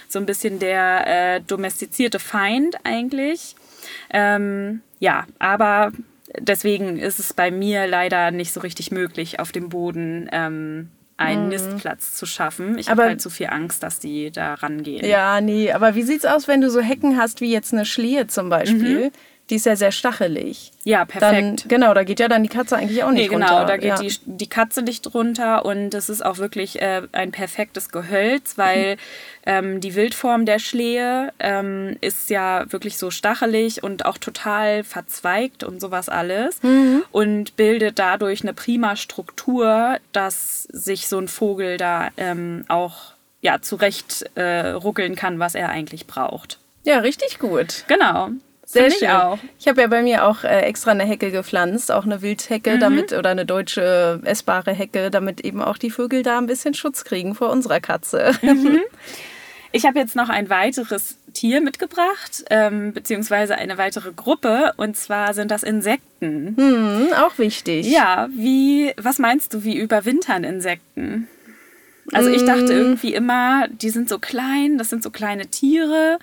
so 0.07 0.19
ein 0.19 0.27
bisschen 0.27 0.59
der 0.59 1.07
äh, 1.07 1.41
domestizierte 1.41 2.19
Feind 2.19 2.77
eigentlich. 2.83 3.55
Ähm, 4.11 4.81
ja, 4.99 5.25
aber 5.39 5.91
deswegen 6.37 6.97
ist 6.97 7.19
es 7.19 7.33
bei 7.33 7.51
mir 7.51 7.87
leider 7.87 8.31
nicht 8.31 8.51
so 8.53 8.59
richtig 8.59 8.91
möglich, 8.91 9.39
auf 9.39 9.51
dem 9.51 9.69
Boden 9.69 10.29
ähm, 10.31 10.89
einen 11.17 11.49
Nistplatz 11.49 12.13
zu 12.13 12.25
schaffen. 12.25 12.77
Ich 12.77 12.89
habe 12.89 13.01
Mhm. 13.01 13.07
Halt 13.07 13.21
zu 13.21 13.29
viel 13.29 13.47
Angst, 13.47 13.83
dass 13.83 13.99
die 13.99 14.31
da 14.31 14.53
rangehen. 14.53 15.05
Ja, 15.05 15.41
nee, 15.41 15.71
aber 15.71 15.95
wie 15.95 16.03
sieht's 16.03 16.25
aus, 16.25 16.47
wenn 16.47 16.61
du 16.61 16.69
so 16.69 16.79
Hecken 16.79 17.17
hast 17.17 17.41
wie 17.41 17.51
jetzt 17.51 17.73
eine 17.73 17.85
Schlehe 17.85 18.27
zum 18.27 18.49
Beispiel? 18.49 19.11
Die 19.49 19.55
ist 19.55 19.65
ja 19.65 19.75
sehr 19.75 19.91
stachelig. 19.91 20.71
Ja, 20.83 21.05
Dann, 21.05 21.05
Mhm. 21.05 21.19
perfekt. 21.55 21.65
genau, 21.69 21.93
da 21.93 22.03
geht 22.03 22.19
ja 22.19 22.27
dann 22.27 22.43
die 22.43 22.49
Katze 22.49 22.77
eigentlich 22.77 23.03
auch 23.03 23.11
Nee, 23.11 23.21
nicht 23.21 23.29
genau, 23.31 23.47
runter. 23.47 23.65
da 23.65 23.77
geht 23.77 23.89
ja. 23.89 23.95
die, 23.97 24.13
die 24.25 24.47
Katze 24.47 24.81
nicht 24.83 25.13
runter 25.13 25.65
und 25.65 25.93
es 25.93 26.07
ist 26.09 26.23
auch 26.23 26.37
wirklich 26.37 26.81
äh, 26.81 27.01
ein 27.13 27.31
perfektes 27.31 27.89
Gehölz, 27.89 28.57
weil 28.57 28.97
ähm, 29.45 29.81
die 29.81 29.95
Wildform 29.95 30.45
der 30.45 30.59
Schlehe 30.59 31.33
ähm, 31.39 31.97
ist 32.01 32.29
ja 32.29 32.71
wirklich 32.71 32.97
so 32.97 33.09
stachelig 33.11 33.81
und 33.83 34.05
auch 34.05 34.17
total 34.19 34.83
verzweigt 34.83 35.63
und 35.63 35.81
sowas 35.81 36.09
alles 36.09 36.59
und 37.11 37.55
bildet 37.55 37.97
dadurch 37.99 38.41
eine 38.43 38.53
prima 38.53 38.95
Struktur, 38.95 39.97
dass 40.11 40.63
sich 40.63 41.07
so 41.07 41.17
ein 41.17 41.27
Vogel 41.27 41.77
da 41.77 42.09
ähm, 42.17 42.65
auch 42.67 43.13
ja, 43.41 43.61
zurecht 43.61 44.25
äh, 44.35 44.69
ruckeln 44.71 45.15
kann, 45.15 45.39
was 45.39 45.55
er 45.55 45.69
eigentlich 45.69 46.05
braucht. 46.07 46.59
Ja, 46.83 46.99
richtig 46.99 47.39
gut. 47.39 47.85
Genau. 47.87 48.29
Sehr 48.71 48.91
schön. 48.91 48.99
Ich 49.01 49.09
auch. 49.09 49.39
Ich 49.59 49.67
habe 49.67 49.81
ja 49.81 49.87
bei 49.87 50.03
mir 50.03 50.25
auch 50.25 50.43
äh, 50.43 50.59
extra 50.61 50.91
eine 50.91 51.03
Hecke 51.05 51.31
gepflanzt, 51.31 51.91
auch 51.91 52.05
eine 52.05 52.21
Wildhecke, 52.21 52.75
Mhm. 52.75 52.79
damit 52.79 53.13
oder 53.13 53.29
eine 53.31 53.45
deutsche 53.45 54.19
essbare 54.25 54.73
Hecke, 54.73 55.09
damit 55.09 55.41
eben 55.41 55.61
auch 55.61 55.77
die 55.77 55.89
Vögel 55.89 56.21
da 56.21 56.37
ein 56.37 56.45
bisschen 56.45 56.73
Schutz 56.75 57.03
kriegen 57.03 57.33
vor 57.33 57.49
unserer 57.49 57.79
Katze. 57.79 58.31
Mhm. 58.43 58.79
Ich 59.71 59.85
habe 59.85 59.99
jetzt 59.99 60.15
noch 60.15 60.29
ein 60.29 60.49
weiteres 60.49 61.17
Tier 61.33 61.61
mitgebracht, 61.61 62.43
ähm, 62.49 62.91
beziehungsweise 62.91 63.53
eine 63.55 63.77
weitere 63.77 64.11
Gruppe, 64.11 64.73
und 64.77 64.97
zwar 64.97 65.35
sind 65.35 65.51
das 65.51 65.61
Insekten. 65.61 66.55
hm, 66.57 67.07
auch 67.13 67.37
wichtig. 67.37 67.85
Ja, 67.87 68.29
wie, 68.35 68.93
was 68.97 69.19
meinst 69.19 69.53
du, 69.53 69.63
wie 69.63 69.77
überwintern 69.77 70.43
Insekten? 70.43 71.27
Also 72.13 72.29
ich 72.31 72.43
dachte 72.45 72.73
irgendwie 72.73 73.13
immer, 73.13 73.67
die 73.69 73.91
sind 73.91 74.09
so 74.09 74.17
klein, 74.17 74.79
das 74.79 74.89
sind 74.89 75.03
so 75.03 75.11
kleine 75.11 75.45
Tiere. 75.47 76.17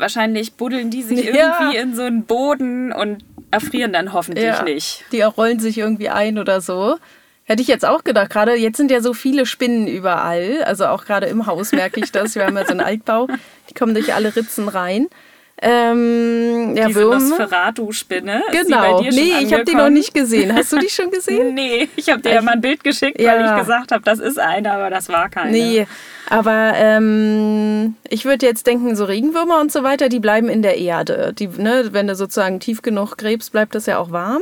Wahrscheinlich 0.00 0.54
buddeln 0.54 0.90
die 0.90 1.02
sich 1.02 1.24
Ja. 1.34 1.58
irgendwie 1.60 1.76
in 1.78 1.94
so 1.94 2.02
einen 2.02 2.24
Boden 2.24 2.92
und 2.92 3.24
erfrieren 3.52 3.92
dann 3.92 4.12
hoffentlich 4.12 4.44
Ja. 4.44 4.62
nicht. 4.62 5.04
Die 5.12 5.22
rollen 5.22 5.60
sich 5.60 5.78
irgendwie 5.78 6.08
ein 6.08 6.38
oder 6.38 6.60
so. 6.60 6.96
Hätte 7.44 7.62
ich 7.62 7.68
jetzt 7.68 7.84
auch 7.84 8.04
gedacht. 8.04 8.30
Gerade 8.30 8.54
jetzt 8.54 8.76
sind 8.76 8.90
ja 8.92 9.00
so 9.00 9.12
viele 9.12 9.44
Spinnen 9.44 9.88
überall. 9.88 10.62
Also 10.64 10.86
auch 10.86 11.04
gerade 11.04 11.26
im 11.26 11.46
Haus 11.46 11.72
merke 11.72 11.98
ich 12.00 12.12
das. 12.12 12.34
Wir 12.36 12.46
haben 12.46 12.56
ja 12.56 12.64
so 12.64 12.70
einen 12.70 12.80
Altbau. 12.80 13.26
Die 13.68 13.74
kommen 13.74 13.92
durch 13.94 14.14
alle 14.14 14.34
Ritzen 14.36 14.68
rein. 14.68 15.08
Ähm, 15.62 16.74
ja, 16.76 16.86
Diese. 16.86 17.00
Nosferatu-Spinne. 17.02 18.42
ist 18.52 18.68
die 18.68 18.72
bei 18.72 18.78
Genau. 18.86 19.00
dir 19.02 19.12
schon 19.12 19.22
Nee, 19.22 19.32
ich 19.42 19.52
habe 19.52 19.64
die 19.64 19.74
noch 19.74 19.90
nicht 19.90 20.14
gesehen. 20.14 20.54
Hast 20.54 20.72
du 20.72 20.78
die 20.78 20.88
schon 20.88 21.10
gesehen? 21.10 21.54
Nee, 21.54 21.88
ich 21.96 22.08
habe 22.08 22.22
dir 22.22 22.32
ja 22.34 22.42
mal 22.42 22.52
ein 22.52 22.60
Bild 22.60 22.82
geschickt, 22.84 23.18
weil 23.18 23.24
Ja. 23.26 23.54
ich 23.56 23.60
gesagt 23.60 23.92
habe, 23.92 24.02
das 24.02 24.18
ist 24.20 24.38
eine, 24.38 24.72
aber 24.72 24.88
das 24.90 25.08
war 25.08 25.28
keine. 25.28 25.50
Nee, 25.50 25.86
aber 26.30 26.72
ähm, 26.76 27.96
ich 28.08 28.24
würde 28.24 28.46
jetzt 28.46 28.66
denken, 28.66 28.94
so 28.94 29.04
Regenwürmer 29.04 29.60
und 29.60 29.72
so 29.72 29.82
weiter, 29.82 30.08
die 30.08 30.20
bleiben 30.20 30.48
in 30.48 30.62
der 30.62 30.78
Erde. 30.78 31.34
Die, 31.36 31.48
ne, 31.48 31.88
wenn 31.90 32.06
du 32.06 32.14
sozusagen 32.14 32.60
tief 32.60 32.82
genug 32.82 33.16
gräbst, 33.18 33.50
bleibt 33.50 33.74
das 33.74 33.86
ja 33.86 33.98
auch 33.98 34.12
warm. 34.12 34.40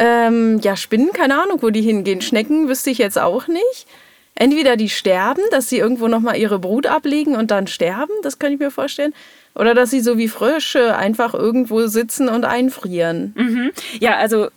Ähm, 0.00 0.58
ja, 0.60 0.76
Spinnen, 0.76 1.12
keine 1.12 1.40
Ahnung, 1.40 1.58
wo 1.62 1.70
die 1.70 1.82
hingehen. 1.82 2.20
Schnecken 2.20 2.68
wüsste 2.68 2.90
ich 2.90 2.98
jetzt 2.98 3.18
auch 3.18 3.46
nicht. 3.46 3.86
Entweder 4.34 4.76
die 4.76 4.88
sterben, 4.88 5.42
dass 5.50 5.68
sie 5.68 5.78
irgendwo 5.78 6.08
nochmal 6.08 6.36
ihre 6.36 6.58
Brut 6.58 6.86
ablegen 6.86 7.36
und 7.36 7.50
dann 7.50 7.66
sterben, 7.66 8.12
das 8.22 8.38
kann 8.38 8.52
ich 8.52 8.58
mir 8.58 8.70
vorstellen. 8.70 9.14
Oder 9.54 9.74
dass 9.74 9.90
sie 9.90 10.00
so 10.00 10.18
wie 10.18 10.28
Frösche 10.28 10.96
einfach 10.96 11.34
irgendwo 11.34 11.86
sitzen 11.86 12.28
und 12.28 12.44
einfrieren. 12.44 13.32
Mhm. 13.36 13.70
Ja, 14.00 14.16
also 14.16 14.48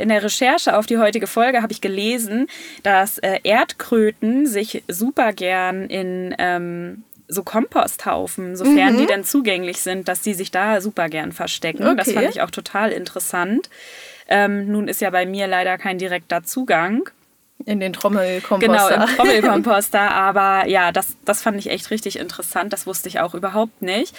in 0.00 0.08
der 0.08 0.22
Recherche 0.22 0.76
auf 0.76 0.86
die 0.86 0.98
heutige 0.98 1.26
Folge 1.26 1.62
habe 1.62 1.72
ich 1.72 1.80
gelesen, 1.80 2.46
dass 2.82 3.18
äh, 3.18 3.38
Erdkröten 3.42 4.46
sich 4.46 4.82
super 4.88 5.32
gern 5.32 5.86
in 5.86 6.34
ähm, 6.38 7.04
so 7.28 7.42
Komposthaufen, 7.44 8.56
sofern 8.56 8.96
die 8.96 9.06
denn 9.06 9.24
zugänglich 9.24 9.80
sind, 9.82 10.08
dass 10.08 10.20
die 10.22 10.34
sich 10.34 10.50
da 10.50 10.80
super 10.80 11.08
gern 11.08 11.30
verstecken. 11.32 11.84
Das 11.96 12.08
Okay. 12.08 12.14
fand 12.16 12.30
ich 12.30 12.40
auch 12.42 12.50
total 12.50 12.90
interessant. 12.90 13.70
Ähm, 14.28 14.70
nun 14.70 14.88
ist 14.88 15.00
ja 15.00 15.10
bei 15.10 15.26
mir 15.26 15.46
leider 15.46 15.78
kein 15.78 15.98
direkter 15.98 16.42
Zugang. 16.42 17.08
In 17.66 17.80
den 17.80 17.92
Trommelkomposter. 17.92 18.88
Genau, 18.88 18.88
im 18.88 19.06
Trommelkomposter. 19.16 20.10
Aber 20.10 20.66
ja, 20.66 20.92
das, 20.92 21.16
das 21.24 21.42
fand 21.42 21.58
ich 21.58 21.70
echt 21.70 21.90
richtig 21.90 22.18
interessant. 22.18 22.72
Das 22.72 22.86
wusste 22.86 23.08
ich 23.08 23.20
auch 23.20 23.34
überhaupt 23.34 23.82
nicht. 23.82 24.14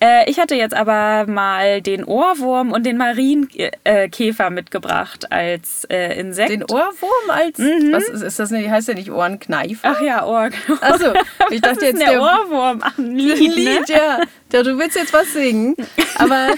Äh, 0.00 0.28
ich 0.30 0.38
hatte 0.38 0.54
jetzt 0.54 0.74
aber 0.74 1.30
mal 1.30 1.82
den 1.82 2.04
Ohrwurm 2.04 2.72
und 2.72 2.86
den 2.86 2.96
Marienkäfer 2.96 4.50
mitgebracht 4.50 5.30
als 5.30 5.84
äh, 5.90 6.18
Insekt. 6.18 6.50
Den 6.50 6.64
Ohrwurm 6.64 7.30
als. 7.30 7.58
Was 7.58 8.08
ist, 8.08 8.22
ist 8.22 8.38
das 8.38 8.50
nicht? 8.50 8.70
Heißt 8.70 8.88
der 8.88 8.94
nicht 8.94 9.10
Ohrenkneifer? 9.10 9.94
Ach 9.96 10.00
ja, 10.00 10.24
Ohr. 10.24 10.50
Achso, 10.80 11.12
ich 11.50 11.60
dachte 11.62 11.86
jetzt 11.86 12.00
der, 12.00 12.10
der 12.10 12.22
Ohrwurm. 12.22 12.80
Ach, 12.82 12.96
ein 12.98 13.16
Lied, 13.16 13.40
ne? 13.40 13.54
Lied, 13.54 13.88
ja. 13.88 14.20
Ja. 14.56 14.62
Du 14.62 14.78
willst 14.78 14.96
jetzt 14.96 15.12
was 15.12 15.32
singen. 15.32 15.74
Aber 16.18 16.48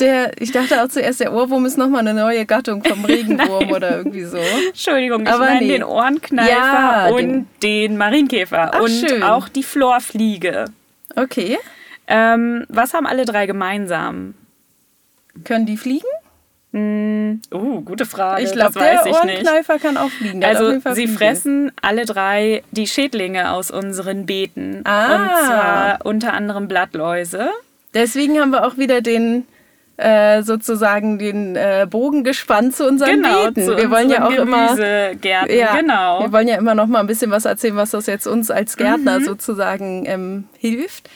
der, 0.00 0.32
ich 0.40 0.52
dachte 0.52 0.82
auch 0.82 0.88
zuerst, 0.88 1.20
der 1.20 1.32
Ohrwurm 1.32 1.66
ist 1.66 1.76
nochmal 1.76 2.00
eine 2.00 2.14
neue 2.14 2.46
Gattung 2.46 2.82
vom 2.84 3.04
Regenwurm 3.04 3.70
oder 3.70 3.96
irgendwie 3.98 4.24
so. 4.24 4.38
Entschuldigung, 4.38 5.22
ich 5.22 5.28
Aber 5.28 5.44
meine 5.46 5.60
nee. 5.66 5.68
den 5.72 5.84
Ohrenkneifer 5.84 6.50
Ja, 6.50 7.08
und 7.08 7.18
den- 7.18 7.46
den, 7.62 7.96
Marienkäfer. 7.96 8.70
Ach, 8.74 8.80
und 8.80 8.90
schön. 8.90 9.22
auch 9.22 9.48
die 9.48 9.62
Florfliege. 9.62 10.66
Okay. 11.14 11.58
Ähm, 12.08 12.64
was 12.68 12.94
haben 12.94 13.06
alle 13.06 13.24
drei 13.24 13.46
gemeinsam? 13.46 14.34
Können 15.44 15.66
die 15.66 15.76
fliegen? 15.76 16.06
Oh, 17.52 17.80
gute 17.80 18.04
Frage. 18.04 18.42
Ich 18.42 18.52
glaube, 18.52 18.74
das 18.74 18.82
weiß 18.82 19.02
der 19.02 19.06
ich 19.06 19.24
nicht. 19.24 19.24
Ohrenkneifer 19.42 19.78
kann 19.78 19.96
auch 19.96 20.10
fliegen. 20.10 20.40
Der 20.40 20.50
Also 20.50 20.70
sie 20.72 20.80
fliegen. 20.80 21.12
fressen 21.16 21.72
alle 21.80 22.04
drei 22.04 22.62
die 22.70 22.86
Schädlinge 22.86 23.50
aus 23.52 23.70
unseren 23.70 24.26
Beeten. 24.26 24.82
Ah. 24.84 25.14
Und 25.16 25.46
zwar 25.46 25.98
unter 26.06 26.32
anderem 26.34 26.68
Blattläuse. 26.68 27.48
Deswegen 27.94 28.38
haben 28.40 28.50
wir 28.50 28.66
auch 28.66 28.76
wieder 28.76 29.00
den 29.00 29.46
äh, 29.96 30.42
sozusagen 30.42 31.18
den 31.18 31.56
äh, 31.56 31.86
Bogen 31.88 32.22
gespannt 32.22 32.76
zu 32.76 32.86
unseren 32.86 33.22
Genau, 33.22 33.44
Beeten. 33.46 33.64
zu 33.64 33.76
wir 33.78 33.90
wollen 33.90 34.10
ja 34.10 34.24
auch 34.26 34.28
unseren 34.28 34.48
immer 34.48 34.66
Gemüsegärten, 34.66 35.56
ja, 35.56 35.74
genau. 35.76 36.20
Wir 36.20 36.32
wollen 36.32 36.48
ja 36.48 36.56
immer 36.58 36.74
noch 36.74 36.86
mal 36.86 37.00
ein 37.00 37.06
bisschen 37.06 37.30
was 37.30 37.46
erzählen, 37.46 37.76
was 37.76 37.92
das 37.92 38.04
jetzt 38.04 38.26
uns 38.26 38.50
als 38.50 38.76
Gärtner 38.76 39.20
Mhm. 39.20 39.24
sozusagen 39.24 40.04
ähm, 40.04 40.44
hilft. 40.58 41.08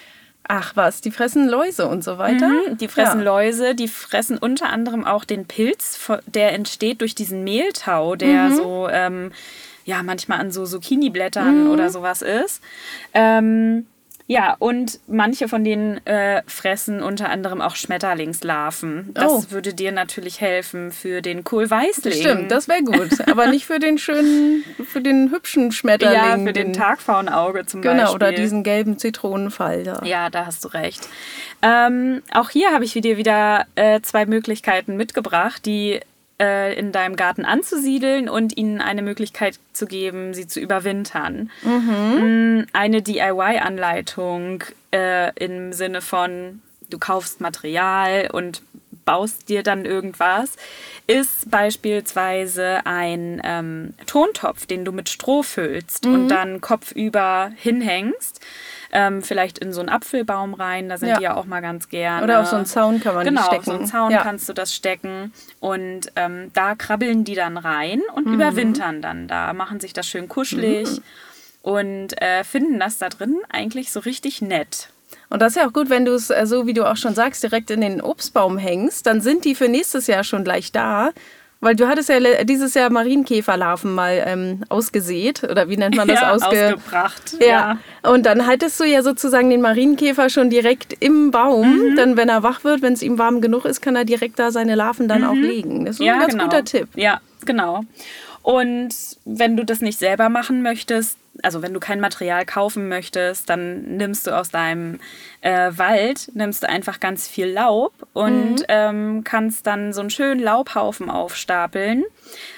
Ach 0.53 0.73
was, 0.75 1.01
die 1.01 1.13
fressen 1.13 1.49
Läuse 1.49 1.87
und 1.87 2.03
so 2.03 2.19
weiter. 2.19 2.49
Mhm, 2.49 2.77
Die 2.79 2.89
fressen 2.89 3.19
ja. 3.21 3.25
Läuse, 3.25 3.75
die 3.77 3.87
fressen 3.87 4.37
unter 4.37 4.69
anderem 4.71 5.05
auch 5.07 5.25
den 5.25 5.47
Pilz, 5.47 5.99
der 6.27 6.53
entsteht 6.55 7.01
durch 7.03 7.15
diesen 7.15 7.45
Mehltau, 7.45 8.17
der 8.17 8.49
Mhm. 8.49 8.55
so 8.57 8.89
ähm, 8.91 9.33
ja 9.85 10.03
manchmal 10.03 10.41
an 10.41 10.51
so 10.51 10.67
Zucchini-Blättern 10.67 11.65
Mhm. 11.67 11.71
oder 11.71 11.91
sowas 11.91 12.21
ist. 12.23 12.63
Ähm, 13.15 13.87
ja, 14.33 14.55
und 14.61 15.01
manche 15.09 15.49
von 15.49 15.65
denen 15.65 16.05
äh, 16.07 16.43
fressen 16.47 17.03
unter 17.03 17.31
anderem 17.31 17.61
auch 17.61 17.75
Schmetterlingslarven. 17.75 19.11
Das 19.15 19.31
Oh. 19.33 19.45
würde 19.51 19.75
dir 19.75 19.91
natürlich 19.91 20.41
helfen 20.41 20.93
für 20.93 21.21
den 21.21 21.43
Kohlweißling. 21.43 22.13
Stimmt, 22.15 22.51
das 22.53 22.69
wäre 22.69 22.85
gut. 22.85 23.29
Aber 23.29 23.49
nicht 23.49 23.67
für 23.67 23.81
den 23.81 23.99
schönen, 23.99 24.63
für 24.87 25.01
den 25.01 25.33
hübschen 25.33 25.73
Schmetterling. 25.73 26.15
Ja, 26.15 26.39
für 26.39 26.53
den 26.53 26.73
Tagpfauenauge 26.73 27.67
zum 27.67 27.83
Genau, 27.83 28.03
Beispiel. 28.03 28.15
oder 28.15 28.33
diesen 28.33 28.63
gelben 28.63 28.99
Zitronenfalter. 28.99 30.03
Ja, 30.05 30.31
da 30.31 30.47
hast 30.47 30.65
du 30.65 30.69
recht. 30.69 31.09
Ähm, 31.63 32.23
auch 32.33 32.51
hier 32.51 32.71
habe 32.71 32.85
ich 32.85 32.93
dir 32.93 33.17
wieder 33.17 33.67
äh, 33.75 34.01
zwei 34.01 34.27
Möglichkeiten 34.27 34.97
mitgebracht, 34.97 35.67
die 35.67 36.01
äh, 36.41 36.75
in 36.75 36.91
deinem 36.91 37.15
Garten 37.17 37.45
anzusiedeln 37.45 38.29
und 38.29 38.57
ihnen 38.57 38.81
eine 38.81 39.03
Möglichkeit 39.03 39.61
zu 39.75 39.87
geben, 39.87 40.35
sie 40.35 40.49
zu 40.49 40.59
überwintern. 40.59 41.51
Mm, 41.63 42.63
Eine 42.73 43.03
DIY-Anleitung 43.03 44.65
äh, 44.93 45.33
im 45.37 45.73
Sinne 45.73 46.01
von, 46.01 46.63
du 46.89 46.99
kaufst 46.99 47.41
Material 47.41 48.31
und 48.33 48.63
baust 49.05 49.49
dir 49.49 49.63
dann 49.63 49.85
irgendwas, 49.85 50.57
ist 51.07 51.51
beispielsweise 51.51 52.81
ein 52.85 53.41
ähm, 53.45 53.95
Tontopf, 54.07 54.67
den 54.67 54.85
du 54.85 54.93
mit 54.93 55.09
Stroh 55.09 55.43
füllst 55.43 56.07
und 56.07 56.29
dann 56.29 56.61
kopfüber 56.61 57.51
hinhängst. 57.57 58.41
Ähm, 58.93 59.23
vielleicht 59.23 59.59
in 59.59 59.73
so 59.73 59.81
einen 59.81 59.89
Apfelbaum 59.89 60.53
rein, 60.55 60.89
da 60.89 60.99
sind 60.99 61.11
Ja. 61.11 61.17
die 61.17 61.23
ja 61.23 61.37
auch 61.37 61.45
mal 61.47 61.61
ganz 61.61 61.89
gerne. 61.89 62.25
Oder 62.25 62.41
auf 62.41 62.47
so 62.49 62.57
einen 62.57 62.67
Zaun 62.67 62.99
kann 63.01 63.15
man 63.15 63.25
genau, 63.25 63.43
stecken. 63.43 63.59
auf 63.61 63.65
so 63.67 63.73
einen 63.75 63.87
Zaun 63.87 64.11
Ja. 64.11 64.23
kannst 64.23 64.49
du 64.49 64.53
das 64.53 64.75
stecken. 64.75 65.33
Und 65.61 66.11
ähm, 66.17 66.51
da 66.55 66.75
krabbeln 66.75 67.23
die 67.25 67.35
dann 67.37 67.57
rein 67.57 68.01
und 68.15 68.27
Mhm. 68.27 68.35
überwintern 68.35 69.01
dann 69.03 69.29
da, 69.29 69.53
machen 69.53 69.79
sich 69.79 69.93
das 69.93 70.09
schön 70.09 70.29
kuschelig 70.29 71.01
und 71.63 72.21
äh, 72.21 72.43
finden 72.43 72.81
das 72.81 72.99
da 72.99 73.09
drin 73.11 73.39
eigentlich 73.49 73.93
so 73.93 74.01
richtig 74.01 74.43
nett. 74.43 74.89
Und 75.29 75.41
das 75.43 75.53
ist 75.53 75.57
ja 75.57 75.69
auch 75.69 75.73
gut, 75.73 75.91
wenn 75.91 76.05
du 76.05 76.15
es, 76.15 76.31
äh, 76.31 76.47
so 76.47 76.67
wie 76.67 76.75
du 76.75 76.89
auch 76.89 76.97
schon 76.97 77.15
sagst, 77.15 77.43
direkt 77.43 77.71
in 77.71 77.81
den 77.81 78.01
Obstbaum 78.01 78.59
hängst, 78.59 79.07
dann 79.07 79.21
sind 79.21 79.45
die 79.45 79.55
für 79.55 79.69
nächstes 79.69 80.07
Jahr 80.07 80.25
schon 80.25 80.45
gleich 80.45 80.73
da. 80.73 81.11
Weil 81.63 81.77
du 81.77 81.87
hattest 81.89 82.09
ja 82.09 82.19
dieses 82.45 82.73
Jahr 82.73 82.89
Marienkäferlarven 82.89 83.95
mal 83.95 84.23
ähm, 84.27 84.65
ausgesät, 84.71 85.45
oder 85.45 85.69
wie 85.69 85.77
nennt 85.77 85.95
man 85.95 86.09
das? 86.09 86.21
ja, 86.23 86.33
Ausge 86.33 86.75
ausgebracht. 86.75 87.37
ja. 87.39 87.79
Und 88.03 88.25
dann 88.25 88.47
haltest 88.47 88.81
du 88.81 88.85
ja 88.85 89.03
sozusagen 89.03 89.51
den 89.51 89.61
Marienkäfer 89.61 90.31
schon 90.31 90.49
direkt 90.49 90.97
im 91.01 91.31
Baum. 91.31 91.91
Mhm. 91.91 91.97
Dann, 91.97 92.17
wenn 92.17 92.31
er 92.31 92.43
wach 92.43 92.65
wird, 92.65 92.81
wenn 92.81 92.95
es 92.95 93.03
ihm 93.03 93.19
warm 93.19 93.43
genug 93.43 93.67
ist, 93.67 93.83
kann 93.83 93.95
er 93.95 94.07
direkt 94.07 94.39
da 94.39 94.51
seine 94.51 94.75
Larven 94.75 95.07
dann 95.07 95.23
auch 95.23 95.35
legen. 95.35 95.85
Das 95.85 95.97
ist 95.97 96.01
ein 96.01 96.19
ganz 96.19 96.33
genau. 96.33 96.45
guter 96.45 96.65
Tipp. 96.65 96.89
Ja, 96.95 97.21
genau. 97.45 97.85
Und 98.43 98.95
wenn 99.27 99.57
du 99.59 99.65
das 99.67 99.83
nicht 99.83 99.99
selber 99.99 100.31
machen 100.31 100.63
möchtest, 100.63 101.19
also 101.43 101.63
wenn 101.63 101.73
du 101.73 101.81
kein 101.81 102.01
Material 102.01 102.45
kaufen 102.45 102.89
möchtest, 102.89 103.49
dann 103.49 103.97
nimmst 103.97 104.27
du 104.27 104.37
aus 104.37 104.51
deinem 104.51 105.01
äh, 105.41 105.71
Wald, 105.77 106.31
nimmst 106.35 106.63
du 106.63 106.69
einfach 106.69 107.01
ganz 107.01 107.29
viel 107.29 107.47
Laub 107.47 107.93
und 108.13 108.65
ähm, 108.69 109.23
kannst 109.25 109.67
dann 109.67 109.93
so 109.93 110.01
einen 110.01 110.11
schönen 110.11 110.41
Laubhaufen 110.41 111.09
aufstapeln. 111.09 112.05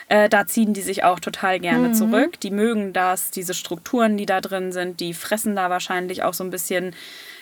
Äh, 0.09 0.29
da 0.29 0.47
ziehen 0.47 0.73
die 0.73 0.83
sich 0.83 1.05
auch 1.05 1.21
total 1.21 1.61
gerne 1.61 1.93
zurück. 1.93 2.41
Die 2.41 2.50
mögen 2.50 2.93
das, 2.93 3.31
diese 3.31 3.55
Strukturen, 3.55 4.17
die 4.17 4.26
da 4.26 4.41
drin 4.41 4.73
sind, 4.73 5.00
die 5.00 5.14
fressen 5.14 5.55
da 5.55 5.71
wahrscheinlich 5.71 6.23
auch 6.23 6.35
so 6.35 6.45
ein 6.45 6.50
bisschen 6.50 6.95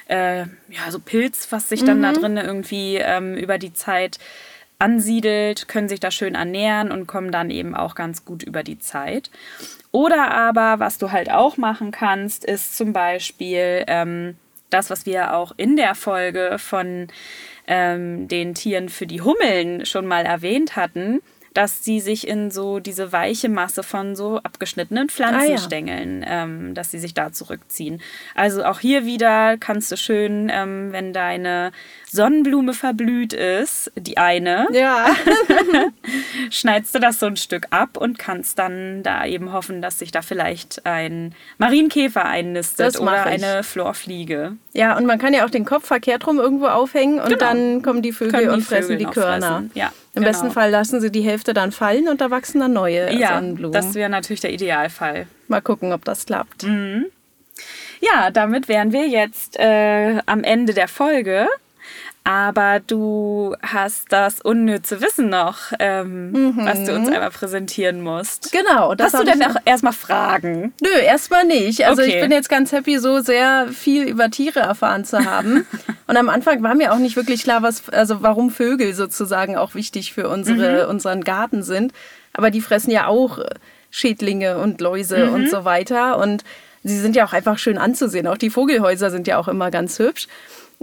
äh, 0.08 0.40
ja, 0.40 0.90
so 0.90 0.98
Pilz, 0.98 1.46
was 1.50 1.68
sich 1.68 1.84
dann 1.84 2.02
da 2.02 2.12
drin 2.12 2.36
irgendwie 2.36 2.96
ähm, 2.96 3.36
über 3.36 3.58
die 3.58 3.72
Zeit 3.72 4.18
ansiedelt, 4.80 5.68
können 5.68 5.88
sich 5.88 6.00
da 6.00 6.10
schön 6.10 6.34
ernähren 6.34 6.90
und 6.90 7.06
kommen 7.06 7.30
dann 7.30 7.50
eben 7.50 7.74
auch 7.74 7.94
ganz 7.94 8.24
gut 8.24 8.42
über 8.42 8.62
die 8.62 8.78
Zeit. 8.78 9.30
Oder 9.92 10.32
aber, 10.32 10.78
was 10.78 10.98
du 10.98 11.10
halt 11.10 11.30
auch 11.30 11.56
machen 11.56 11.90
kannst, 11.90 12.44
ist 12.44 12.76
zum 12.76 12.92
Beispiel 12.92 13.84
ähm, 13.86 14.36
das, 14.70 14.90
was 14.90 15.06
wir 15.06 15.34
auch 15.34 15.52
in 15.56 15.76
der 15.76 15.94
Folge 15.94 16.56
von 16.58 17.08
ähm, 17.66 18.28
den 18.28 18.54
Tieren 18.54 18.88
für 18.88 19.06
die 19.06 19.20
Hummeln 19.20 19.84
schon 19.86 20.06
mal 20.06 20.24
erwähnt 20.24 20.76
hatten, 20.76 21.20
dass 21.54 21.84
sie 21.84 22.00
sich 22.00 22.28
in 22.28 22.50
so 22.50 22.78
diese 22.78 23.12
weiche 23.12 23.48
Masse 23.48 23.82
von 23.82 24.14
so 24.14 24.38
abgeschnittenen 24.38 25.08
Pflanzenstängeln, 25.08 26.24
ähm, 26.26 26.74
dass 26.74 26.90
sie 26.90 26.98
sich 26.98 27.14
da 27.14 27.32
zurückziehen. 27.32 28.00
Also 28.34 28.64
auch 28.64 28.78
hier 28.78 29.04
wieder 29.04 29.56
kannst 29.58 29.90
du 29.90 29.96
schön, 29.96 30.50
ähm, 30.52 30.92
wenn 30.92 31.12
deine 31.12 31.72
Sonnenblume 32.12 32.72
verblüht 32.74 33.32
ist, 33.32 33.90
die 33.96 34.18
eine, 34.18 34.66
Ja. 34.72 35.06
schneidest 36.50 36.94
du 36.94 36.98
das 36.98 37.20
so 37.20 37.26
ein 37.26 37.36
Stück 37.36 37.66
ab 37.70 37.96
und 37.96 38.18
kannst 38.18 38.58
dann 38.58 39.02
da 39.02 39.24
eben 39.24 39.52
hoffen, 39.52 39.82
dass 39.82 39.98
sich 39.98 40.10
da 40.10 40.22
vielleicht 40.22 40.86
ein 40.86 41.34
Marienkäfer 41.58 42.24
einnistet 42.24 42.98
oder 42.98 43.26
ich. 43.32 43.44
eine 43.44 43.62
Florfliege. 43.62 44.56
ja, 44.72 44.96
und 44.96 45.06
man 45.06 45.18
kann 45.18 45.34
ja 45.34 45.44
auch 45.44 45.50
den 45.50 45.64
Kopf 45.64 45.86
verkehrt 45.86 46.26
rum 46.26 46.38
irgendwo 46.38 46.66
aufhängen 46.66 47.18
und 47.20 47.26
Genau. 47.28 47.38
dann 47.38 47.82
kommen 47.82 48.02
die 48.02 48.12
Vögel 48.12 48.42
die 48.42 48.48
und 48.48 48.62
fressen 48.62 48.92
Vögel 48.92 48.98
die 48.98 49.04
Körner. 49.12 49.64
Ja, 49.74 49.92
Im 50.14 50.22
genau. 50.22 50.26
besten 50.28 50.50
Fall 50.50 50.70
lassen 50.70 51.00
sie 51.00 51.10
die 51.10 51.22
Hälfte 51.22 51.54
dann 51.54 51.72
fallen 51.72 52.08
und 52.08 52.20
da 52.20 52.30
wachsen 52.30 52.60
dann 52.60 52.72
neue 52.72 53.12
Ja, 53.14 53.34
Sonnenblumen. 53.36 53.72
das 53.72 53.94
wäre 53.94 54.10
natürlich 54.10 54.40
der 54.40 54.52
Idealfall. 54.52 55.26
Mal 55.48 55.60
gucken, 55.62 55.92
ob 55.92 56.04
das 56.04 56.26
klappt. 56.26 56.64
Ja, 58.00 58.30
damit 58.30 58.68
wären 58.68 58.92
wir 58.92 59.06
jetzt 59.08 59.58
äh, 59.58 60.20
am 60.26 60.42
Ende 60.42 60.72
der 60.74 60.88
Folge. 60.88 61.46
Aber 62.22 62.80
du 62.86 63.56
hast 63.62 64.12
das 64.12 64.40
unnütze 64.42 65.00
Wissen 65.00 65.30
noch, 65.30 65.56
ähm, 65.78 66.52
was 66.58 66.84
du 66.84 66.94
uns 66.94 67.08
einmal 67.08 67.30
präsentieren 67.30 68.02
musst. 68.02 68.52
Genau. 68.52 68.94
Das 68.94 69.14
Hast 69.14 69.22
du 69.22 69.26
denn 69.26 69.42
auch 69.42 69.56
erstmal 69.64 69.94
Fragen? 69.94 70.74
Nö, 70.82 70.90
erstmal 70.90 71.44
nicht. 71.46 71.86
Also 71.86 72.02
Okay. 72.02 72.14
ich 72.16 72.20
bin 72.20 72.30
jetzt 72.30 72.50
ganz 72.50 72.72
happy, 72.72 72.98
so 72.98 73.20
sehr 73.20 73.68
viel 73.72 74.04
über 74.04 74.30
Tiere 74.30 74.60
erfahren 74.60 75.04
zu 75.06 75.24
haben. 75.24 75.66
Und 76.06 76.16
am 76.18 76.28
Anfang 76.28 76.62
war 76.62 76.74
mir 76.74 76.92
auch 76.92 76.98
nicht 76.98 77.16
wirklich 77.16 77.42
klar, 77.42 77.62
was, 77.62 77.88
also 77.88 78.22
warum 78.22 78.50
Vögel 78.50 78.92
sozusagen 78.94 79.56
auch 79.56 79.74
wichtig 79.74 80.12
für 80.12 80.28
unsere, 80.28 80.84
Mhm. 80.84 80.90
unseren 80.90 81.24
Garten 81.24 81.62
sind. 81.62 81.92
Aber 82.34 82.50
die 82.50 82.60
fressen 82.60 82.90
ja 82.90 83.06
auch 83.06 83.38
Schädlinge 83.90 84.58
und 84.58 84.80
Läuse 84.80 85.26
Mhm. 85.26 85.34
und 85.34 85.50
so 85.50 85.64
weiter. 85.64 86.18
Und 86.18 86.44
sie 86.84 86.98
sind 86.98 87.16
ja 87.16 87.24
auch 87.26 87.32
einfach 87.32 87.58
schön 87.58 87.78
anzusehen. 87.78 88.26
Auch 88.26 88.38
die 88.38 88.50
Vogelhäuser 88.50 89.10
sind 89.10 89.26
ja 89.26 89.38
auch 89.38 89.48
immer 89.48 89.70
ganz 89.70 89.98
hübsch. 89.98 90.28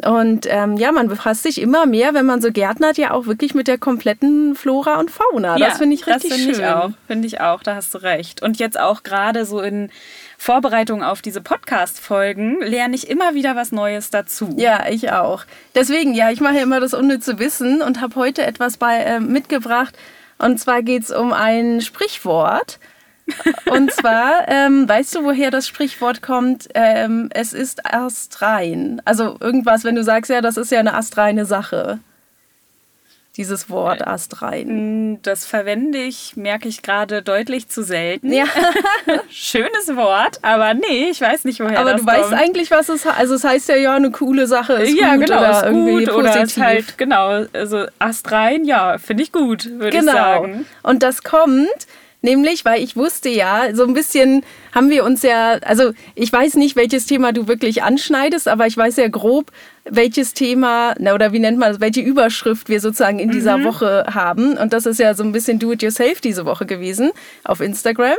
Und 0.05 0.45
ähm, 0.47 0.77
ja, 0.77 0.91
man 0.91 1.07
befasst 1.07 1.41
sich 1.41 1.59
immer 1.59 1.87
mehr, 1.87 2.13
wenn 2.13 2.27
man 2.27 2.39
so 2.39 2.51
gärtnert, 2.51 2.99
ja 2.99 3.11
auch 3.11 3.25
wirklich 3.25 3.55
mit 3.55 3.67
der 3.67 3.79
kompletten 3.79 4.55
Flora 4.55 4.99
und 4.99 5.09
Fauna. 5.09 5.57
das 5.69 5.79
finde 5.79 5.95
ich 5.95 6.05
richtig 6.05 6.29
das 6.29 6.39
schön. 6.39 6.53
find 6.53 6.57
Ich 6.59 6.65
auch, 6.65 6.91
finde 7.07 7.27
ich 7.27 7.41
auch, 7.41 7.63
da 7.63 7.75
hast 7.75 7.95
du 7.95 7.97
recht. 7.97 8.43
Und 8.43 8.59
jetzt 8.59 8.79
auch 8.79 9.01
gerade 9.01 9.43
so 9.45 9.59
in 9.59 9.89
Vorbereitung 10.37 11.03
auf 11.03 11.23
diese 11.23 11.41
Podcast-Folgen 11.41 12.61
lerne 12.61 12.93
ich 12.93 13.09
immer 13.09 13.33
wieder 13.33 13.55
was 13.55 13.71
Neues 13.71 14.11
dazu. 14.11 14.53
Ja, 14.55 14.87
ich 14.87 15.11
auch. 15.11 15.45
Deswegen, 15.73 16.13
ja, 16.13 16.29
ich 16.29 16.41
mache 16.41 16.57
ja 16.57 16.61
immer 16.61 16.79
das 16.79 16.93
unnütze 16.93 17.39
Wissen 17.39 17.81
und 17.81 17.99
habe 17.99 18.15
heute 18.15 18.45
etwas 18.45 18.77
bei, 18.77 18.99
äh, 18.99 19.19
mitgebracht. 19.19 19.97
Und 20.37 20.59
zwar 20.59 20.83
geht 20.83 21.03
es 21.03 21.11
um 21.11 21.33
ein 21.33 21.81
Sprichwort. 21.81 22.77
Und 23.69 23.91
zwar, 23.91 24.47
ähm, 24.47 24.87
weißt 24.87 25.15
du, 25.15 25.23
woher 25.23 25.51
das 25.51 25.67
Sprichwort 25.67 26.21
kommt? 26.21 26.67
Ähm, 26.73 27.29
es 27.33 27.53
ist 27.53 27.85
astrein. 27.85 29.01
Also 29.05 29.35
irgendwas, 29.39 29.83
wenn 29.83 29.95
du 29.95 30.03
sagst, 30.03 30.29
ja, 30.31 30.41
das 30.41 30.57
ist 30.57 30.71
ja 30.71 30.79
eine 30.79 30.93
astreine 30.93 31.45
Sache. 31.45 31.99
Dieses 33.35 33.69
Wort 33.69 34.07
astrein. 34.07 35.19
Das 35.21 35.45
verwende 35.45 35.99
ich, 35.99 36.35
merke 36.35 36.67
ich 36.67 36.81
gerade, 36.81 37.21
deutlich 37.21 37.69
zu 37.69 37.83
selten. 37.83 38.33
Ja, 38.33 38.45
Schönes 39.29 39.95
Wort, 39.95 40.39
aber 40.41 40.73
nee, 40.73 41.09
ich 41.11 41.21
weiß 41.21 41.43
nicht, 41.45 41.59
woher 41.59 41.79
aber 41.79 41.91
das 41.91 42.01
du 42.01 42.07
weißt 42.07 42.29
kommt. 42.29 42.41
eigentlich, 42.41 42.71
was 42.71 42.89
es 42.89 43.05
heißt. 43.05 43.19
Also 43.19 43.35
es 43.35 43.43
heißt 43.43 43.69
ja, 43.69 43.75
ja, 43.75 43.93
eine 43.95 44.09
coole 44.09 44.47
Sache 44.47 44.73
ist 44.73 44.99
ja, 44.99 45.15
gut 45.17 45.27
genau, 45.27 45.37
oder 45.39 45.51
ist 45.51 45.63
irgendwie 45.65 46.05
gut 46.05 46.13
oder 46.15 46.27
positiv. 46.31 46.43
ist 46.57 46.57
halt, 46.63 46.97
genau, 46.97 47.45
also 47.53 47.85
astrein, 47.99 48.65
ja, 48.65 48.97
finde 48.97 49.21
ich 49.21 49.31
gut, 49.31 49.65
würde 49.69 49.95
Genau. 49.99 50.11
ich 50.13 50.17
sagen. 50.17 50.65
Und 50.81 51.03
das 51.03 51.21
kommt 51.23 51.67
nämlich, 52.27 52.63
weil 52.65 52.83
ich 52.83 52.95
wusste 52.95 53.29
ja, 53.29 53.73
so 53.73 53.83
ein 53.85 53.93
bisschen 53.93 54.43
haben 54.71 54.89
wir 54.91 55.03
uns 55.03 55.23
ja, 55.23 55.53
also 55.63 55.91
ich 56.13 56.31
weiß 56.31 56.55
nicht, 56.55 56.75
welches 56.75 57.05
Thema 57.07 57.31
du 57.31 57.47
wirklich 57.47 57.81
anschneidest, 57.81 58.47
aber 58.47 58.67
ich 58.67 58.77
weiß 58.77 58.97
ja 58.97 59.07
grob, 59.07 59.51
welches 59.89 60.33
Thema, 60.33 60.93
na, 60.99 61.13
oder 61.15 61.31
wie 61.33 61.39
nennt 61.39 61.57
man 61.57 61.71
das, 61.71 61.79
welche 61.81 62.01
Überschrift 62.01 62.69
wir 62.69 62.79
sozusagen 62.81 63.19
in 63.19 63.29
Mhm. 63.29 63.31
dieser 63.33 63.63
Woche 63.63 64.05
haben. 64.13 64.57
Und 64.57 64.73
das 64.73 64.85
ist 64.85 64.99
ja 64.99 65.13
so 65.15 65.23
ein 65.23 65.31
bisschen 65.31 65.57
Do-it-yourself 65.57 66.21
diese 66.21 66.45
Woche 66.45 66.65
gewesen 66.65 67.11
auf 67.45 67.61
Instagram. 67.61 68.17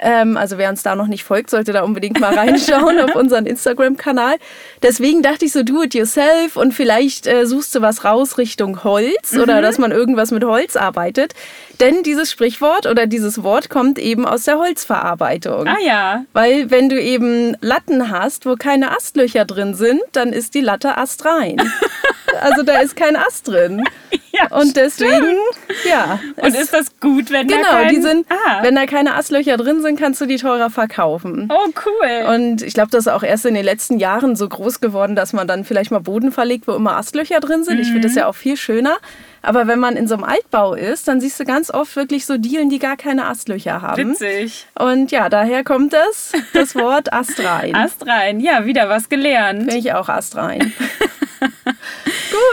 Ähm, 0.00 0.36
also 0.36 0.58
wer 0.58 0.70
uns 0.70 0.82
da 0.82 0.94
noch 0.94 1.08
nicht 1.08 1.24
folgt, 1.24 1.50
sollte 1.50 1.72
da 1.72 1.82
unbedingt 1.82 2.20
mal 2.20 2.34
reinschauen 2.34 3.00
auf 3.04 3.16
unseren 3.16 3.46
Instagram-Kanal. 3.46 4.36
Deswegen 4.82 5.22
dachte 5.22 5.44
ich 5.44 5.52
so, 5.52 5.62
do 5.62 5.82
it 5.82 5.94
yourself 5.94 6.56
und 6.56 6.72
vielleicht 6.72 7.26
äh, 7.26 7.46
suchst 7.46 7.74
du 7.74 7.80
was 7.80 8.04
raus 8.04 8.38
Richtung 8.38 8.84
Holz 8.84 9.32
mhm. 9.32 9.40
oder 9.40 9.60
dass 9.60 9.78
man 9.78 9.90
irgendwas 9.90 10.30
mit 10.30 10.44
Holz 10.44 10.76
arbeitet. 10.76 11.34
Denn 11.80 12.02
dieses 12.02 12.30
Sprichwort 12.30 12.86
oder 12.86 13.06
dieses 13.06 13.42
Wort 13.42 13.70
kommt 13.70 13.98
eben 13.98 14.26
aus 14.26 14.44
der 14.44 14.58
Holzverarbeitung. 14.58 15.66
Ah 15.66 15.76
ja. 15.84 16.24
Weil 16.32 16.70
wenn 16.70 16.88
du 16.88 17.00
eben 17.00 17.56
Latten 17.60 18.10
hast, 18.10 18.46
wo 18.46 18.54
keine 18.54 18.96
Astlöcher 18.96 19.44
drin 19.44 19.74
sind, 19.74 20.00
dann 20.12 20.32
ist 20.32 20.54
die 20.54 20.60
Latte 20.60 20.96
astrein. 20.96 21.56
also 22.40 22.62
da 22.62 22.80
ist 22.80 22.96
kein 22.96 23.16
Ast 23.16 23.48
drin. 23.48 23.82
Ja, 24.38 24.56
und 24.56 24.76
deswegen, 24.76 25.14
stimmt. 25.14 25.84
ja. 25.88 26.20
Und 26.36 26.54
ist 26.54 26.72
das 26.72 26.98
gut, 27.00 27.30
wenn 27.30 27.46
genau, 27.46 27.62
da 27.62 27.82
kein, 27.82 27.94
die 27.94 28.00
sind, 28.00 28.26
ah. 28.30 28.62
wenn 28.62 28.74
da 28.74 28.86
keine 28.86 29.14
Astlöcher 29.14 29.56
drin 29.56 29.82
sind, 29.82 29.98
kannst 29.98 30.20
du 30.20 30.26
die 30.26 30.36
teurer 30.36 30.70
verkaufen. 30.70 31.48
Oh, 31.50 31.68
cool. 31.86 32.34
Und 32.34 32.62
ich 32.62 32.74
glaube, 32.74 32.90
das 32.90 33.06
ist 33.06 33.12
auch 33.12 33.22
erst 33.22 33.46
in 33.46 33.54
den 33.54 33.64
letzten 33.64 33.98
Jahren 33.98 34.36
so 34.36 34.48
groß 34.48 34.80
geworden, 34.80 35.16
dass 35.16 35.32
man 35.32 35.48
dann 35.48 35.64
vielleicht 35.64 35.90
mal 35.90 36.00
Boden 36.00 36.32
verlegt, 36.32 36.68
wo 36.68 36.72
immer 36.72 36.96
Astlöcher 36.96 37.40
drin 37.40 37.64
sind. 37.64 37.76
Mhm. 37.76 37.82
Ich 37.82 37.88
finde 37.88 38.08
das 38.08 38.14
ja 38.16 38.26
auch 38.26 38.34
viel 38.34 38.56
schöner. 38.56 38.96
Aber 39.42 39.66
wenn 39.66 39.78
man 39.78 39.96
in 39.96 40.08
so 40.08 40.14
einem 40.14 40.24
Altbau 40.24 40.74
ist, 40.74 41.08
dann 41.08 41.20
siehst 41.20 41.38
du 41.38 41.44
ganz 41.44 41.70
oft 41.70 41.94
wirklich 41.96 42.26
so 42.26 42.38
Dielen, 42.38 42.70
die 42.70 42.78
gar 42.78 42.96
keine 42.96 43.26
Astlöcher 43.26 43.82
haben. 43.82 44.12
Witzig. 44.12 44.66
Und 44.78 45.10
ja, 45.10 45.28
daher 45.28 45.64
kommt 45.64 45.92
das, 45.92 46.32
das 46.52 46.74
Wort 46.74 47.12
astrein. 47.12 47.74
astrein, 47.74 48.40
ja, 48.40 48.66
wieder 48.66 48.88
was 48.88 49.08
gelernt. 49.08 49.60
Finde 49.60 49.76
ich 49.76 49.92
auch 49.92 50.08
astrein. 50.08 50.72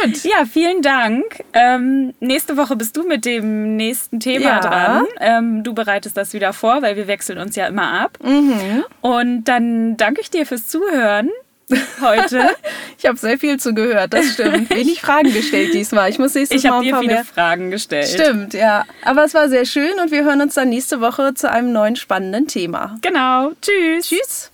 Gut. 0.03 0.23
Ja, 0.23 0.45
vielen 0.45 0.81
Dank. 0.81 1.43
Ähm, 1.53 2.13
nächste 2.19 2.57
Woche 2.57 2.75
bist 2.75 2.95
du 2.97 3.03
mit 3.03 3.25
dem 3.25 3.75
nächsten 3.75 4.19
Thema 4.19 4.45
ja. 4.45 4.59
dran. 4.59 5.05
Ähm, 5.19 5.63
du 5.63 5.73
bereitest 5.73 6.17
das 6.17 6.33
wieder 6.33 6.53
vor, 6.53 6.81
weil 6.81 6.95
wir 6.95 7.07
wechseln 7.07 7.39
uns 7.39 7.55
ja 7.55 7.67
immer 7.67 8.01
ab. 8.01 8.17
Mhm. 8.23 8.83
Und 9.01 9.45
dann 9.45 9.97
danke 9.97 10.21
ich 10.21 10.29
dir 10.29 10.45
fürs 10.45 10.67
Zuhören 10.67 11.29
heute. 12.01 12.49
ich 12.97 13.05
habe 13.05 13.17
sehr 13.17 13.39
viel 13.39 13.59
zugehört, 13.59 14.13
das 14.13 14.33
stimmt. 14.33 14.69
Wenig 14.69 15.01
Fragen 15.01 15.33
gestellt 15.33 15.73
diesmal. 15.73 16.09
Ich 16.09 16.19
muss 16.19 16.33
nächstes 16.35 16.63
ich 16.63 16.69
Mal 16.69 16.81
ein 16.81 16.91
paar 16.91 17.01
viele 17.01 17.13
mehr. 17.13 17.25
Fragen 17.25 17.71
gestellt. 17.71 18.07
Stimmt, 18.07 18.53
ja. 18.53 18.85
Aber 19.03 19.23
es 19.23 19.33
war 19.33 19.49
sehr 19.49 19.65
schön 19.65 19.99
und 20.01 20.11
wir 20.11 20.23
hören 20.23 20.41
uns 20.41 20.55
dann 20.55 20.69
nächste 20.69 21.01
Woche 21.01 21.33
zu 21.33 21.49
einem 21.49 21.71
neuen 21.71 21.95
spannenden 21.95 22.47
Thema. 22.47 22.97
Genau. 23.01 23.51
Tschüss. 23.61 24.09
Tschüss. 24.09 24.51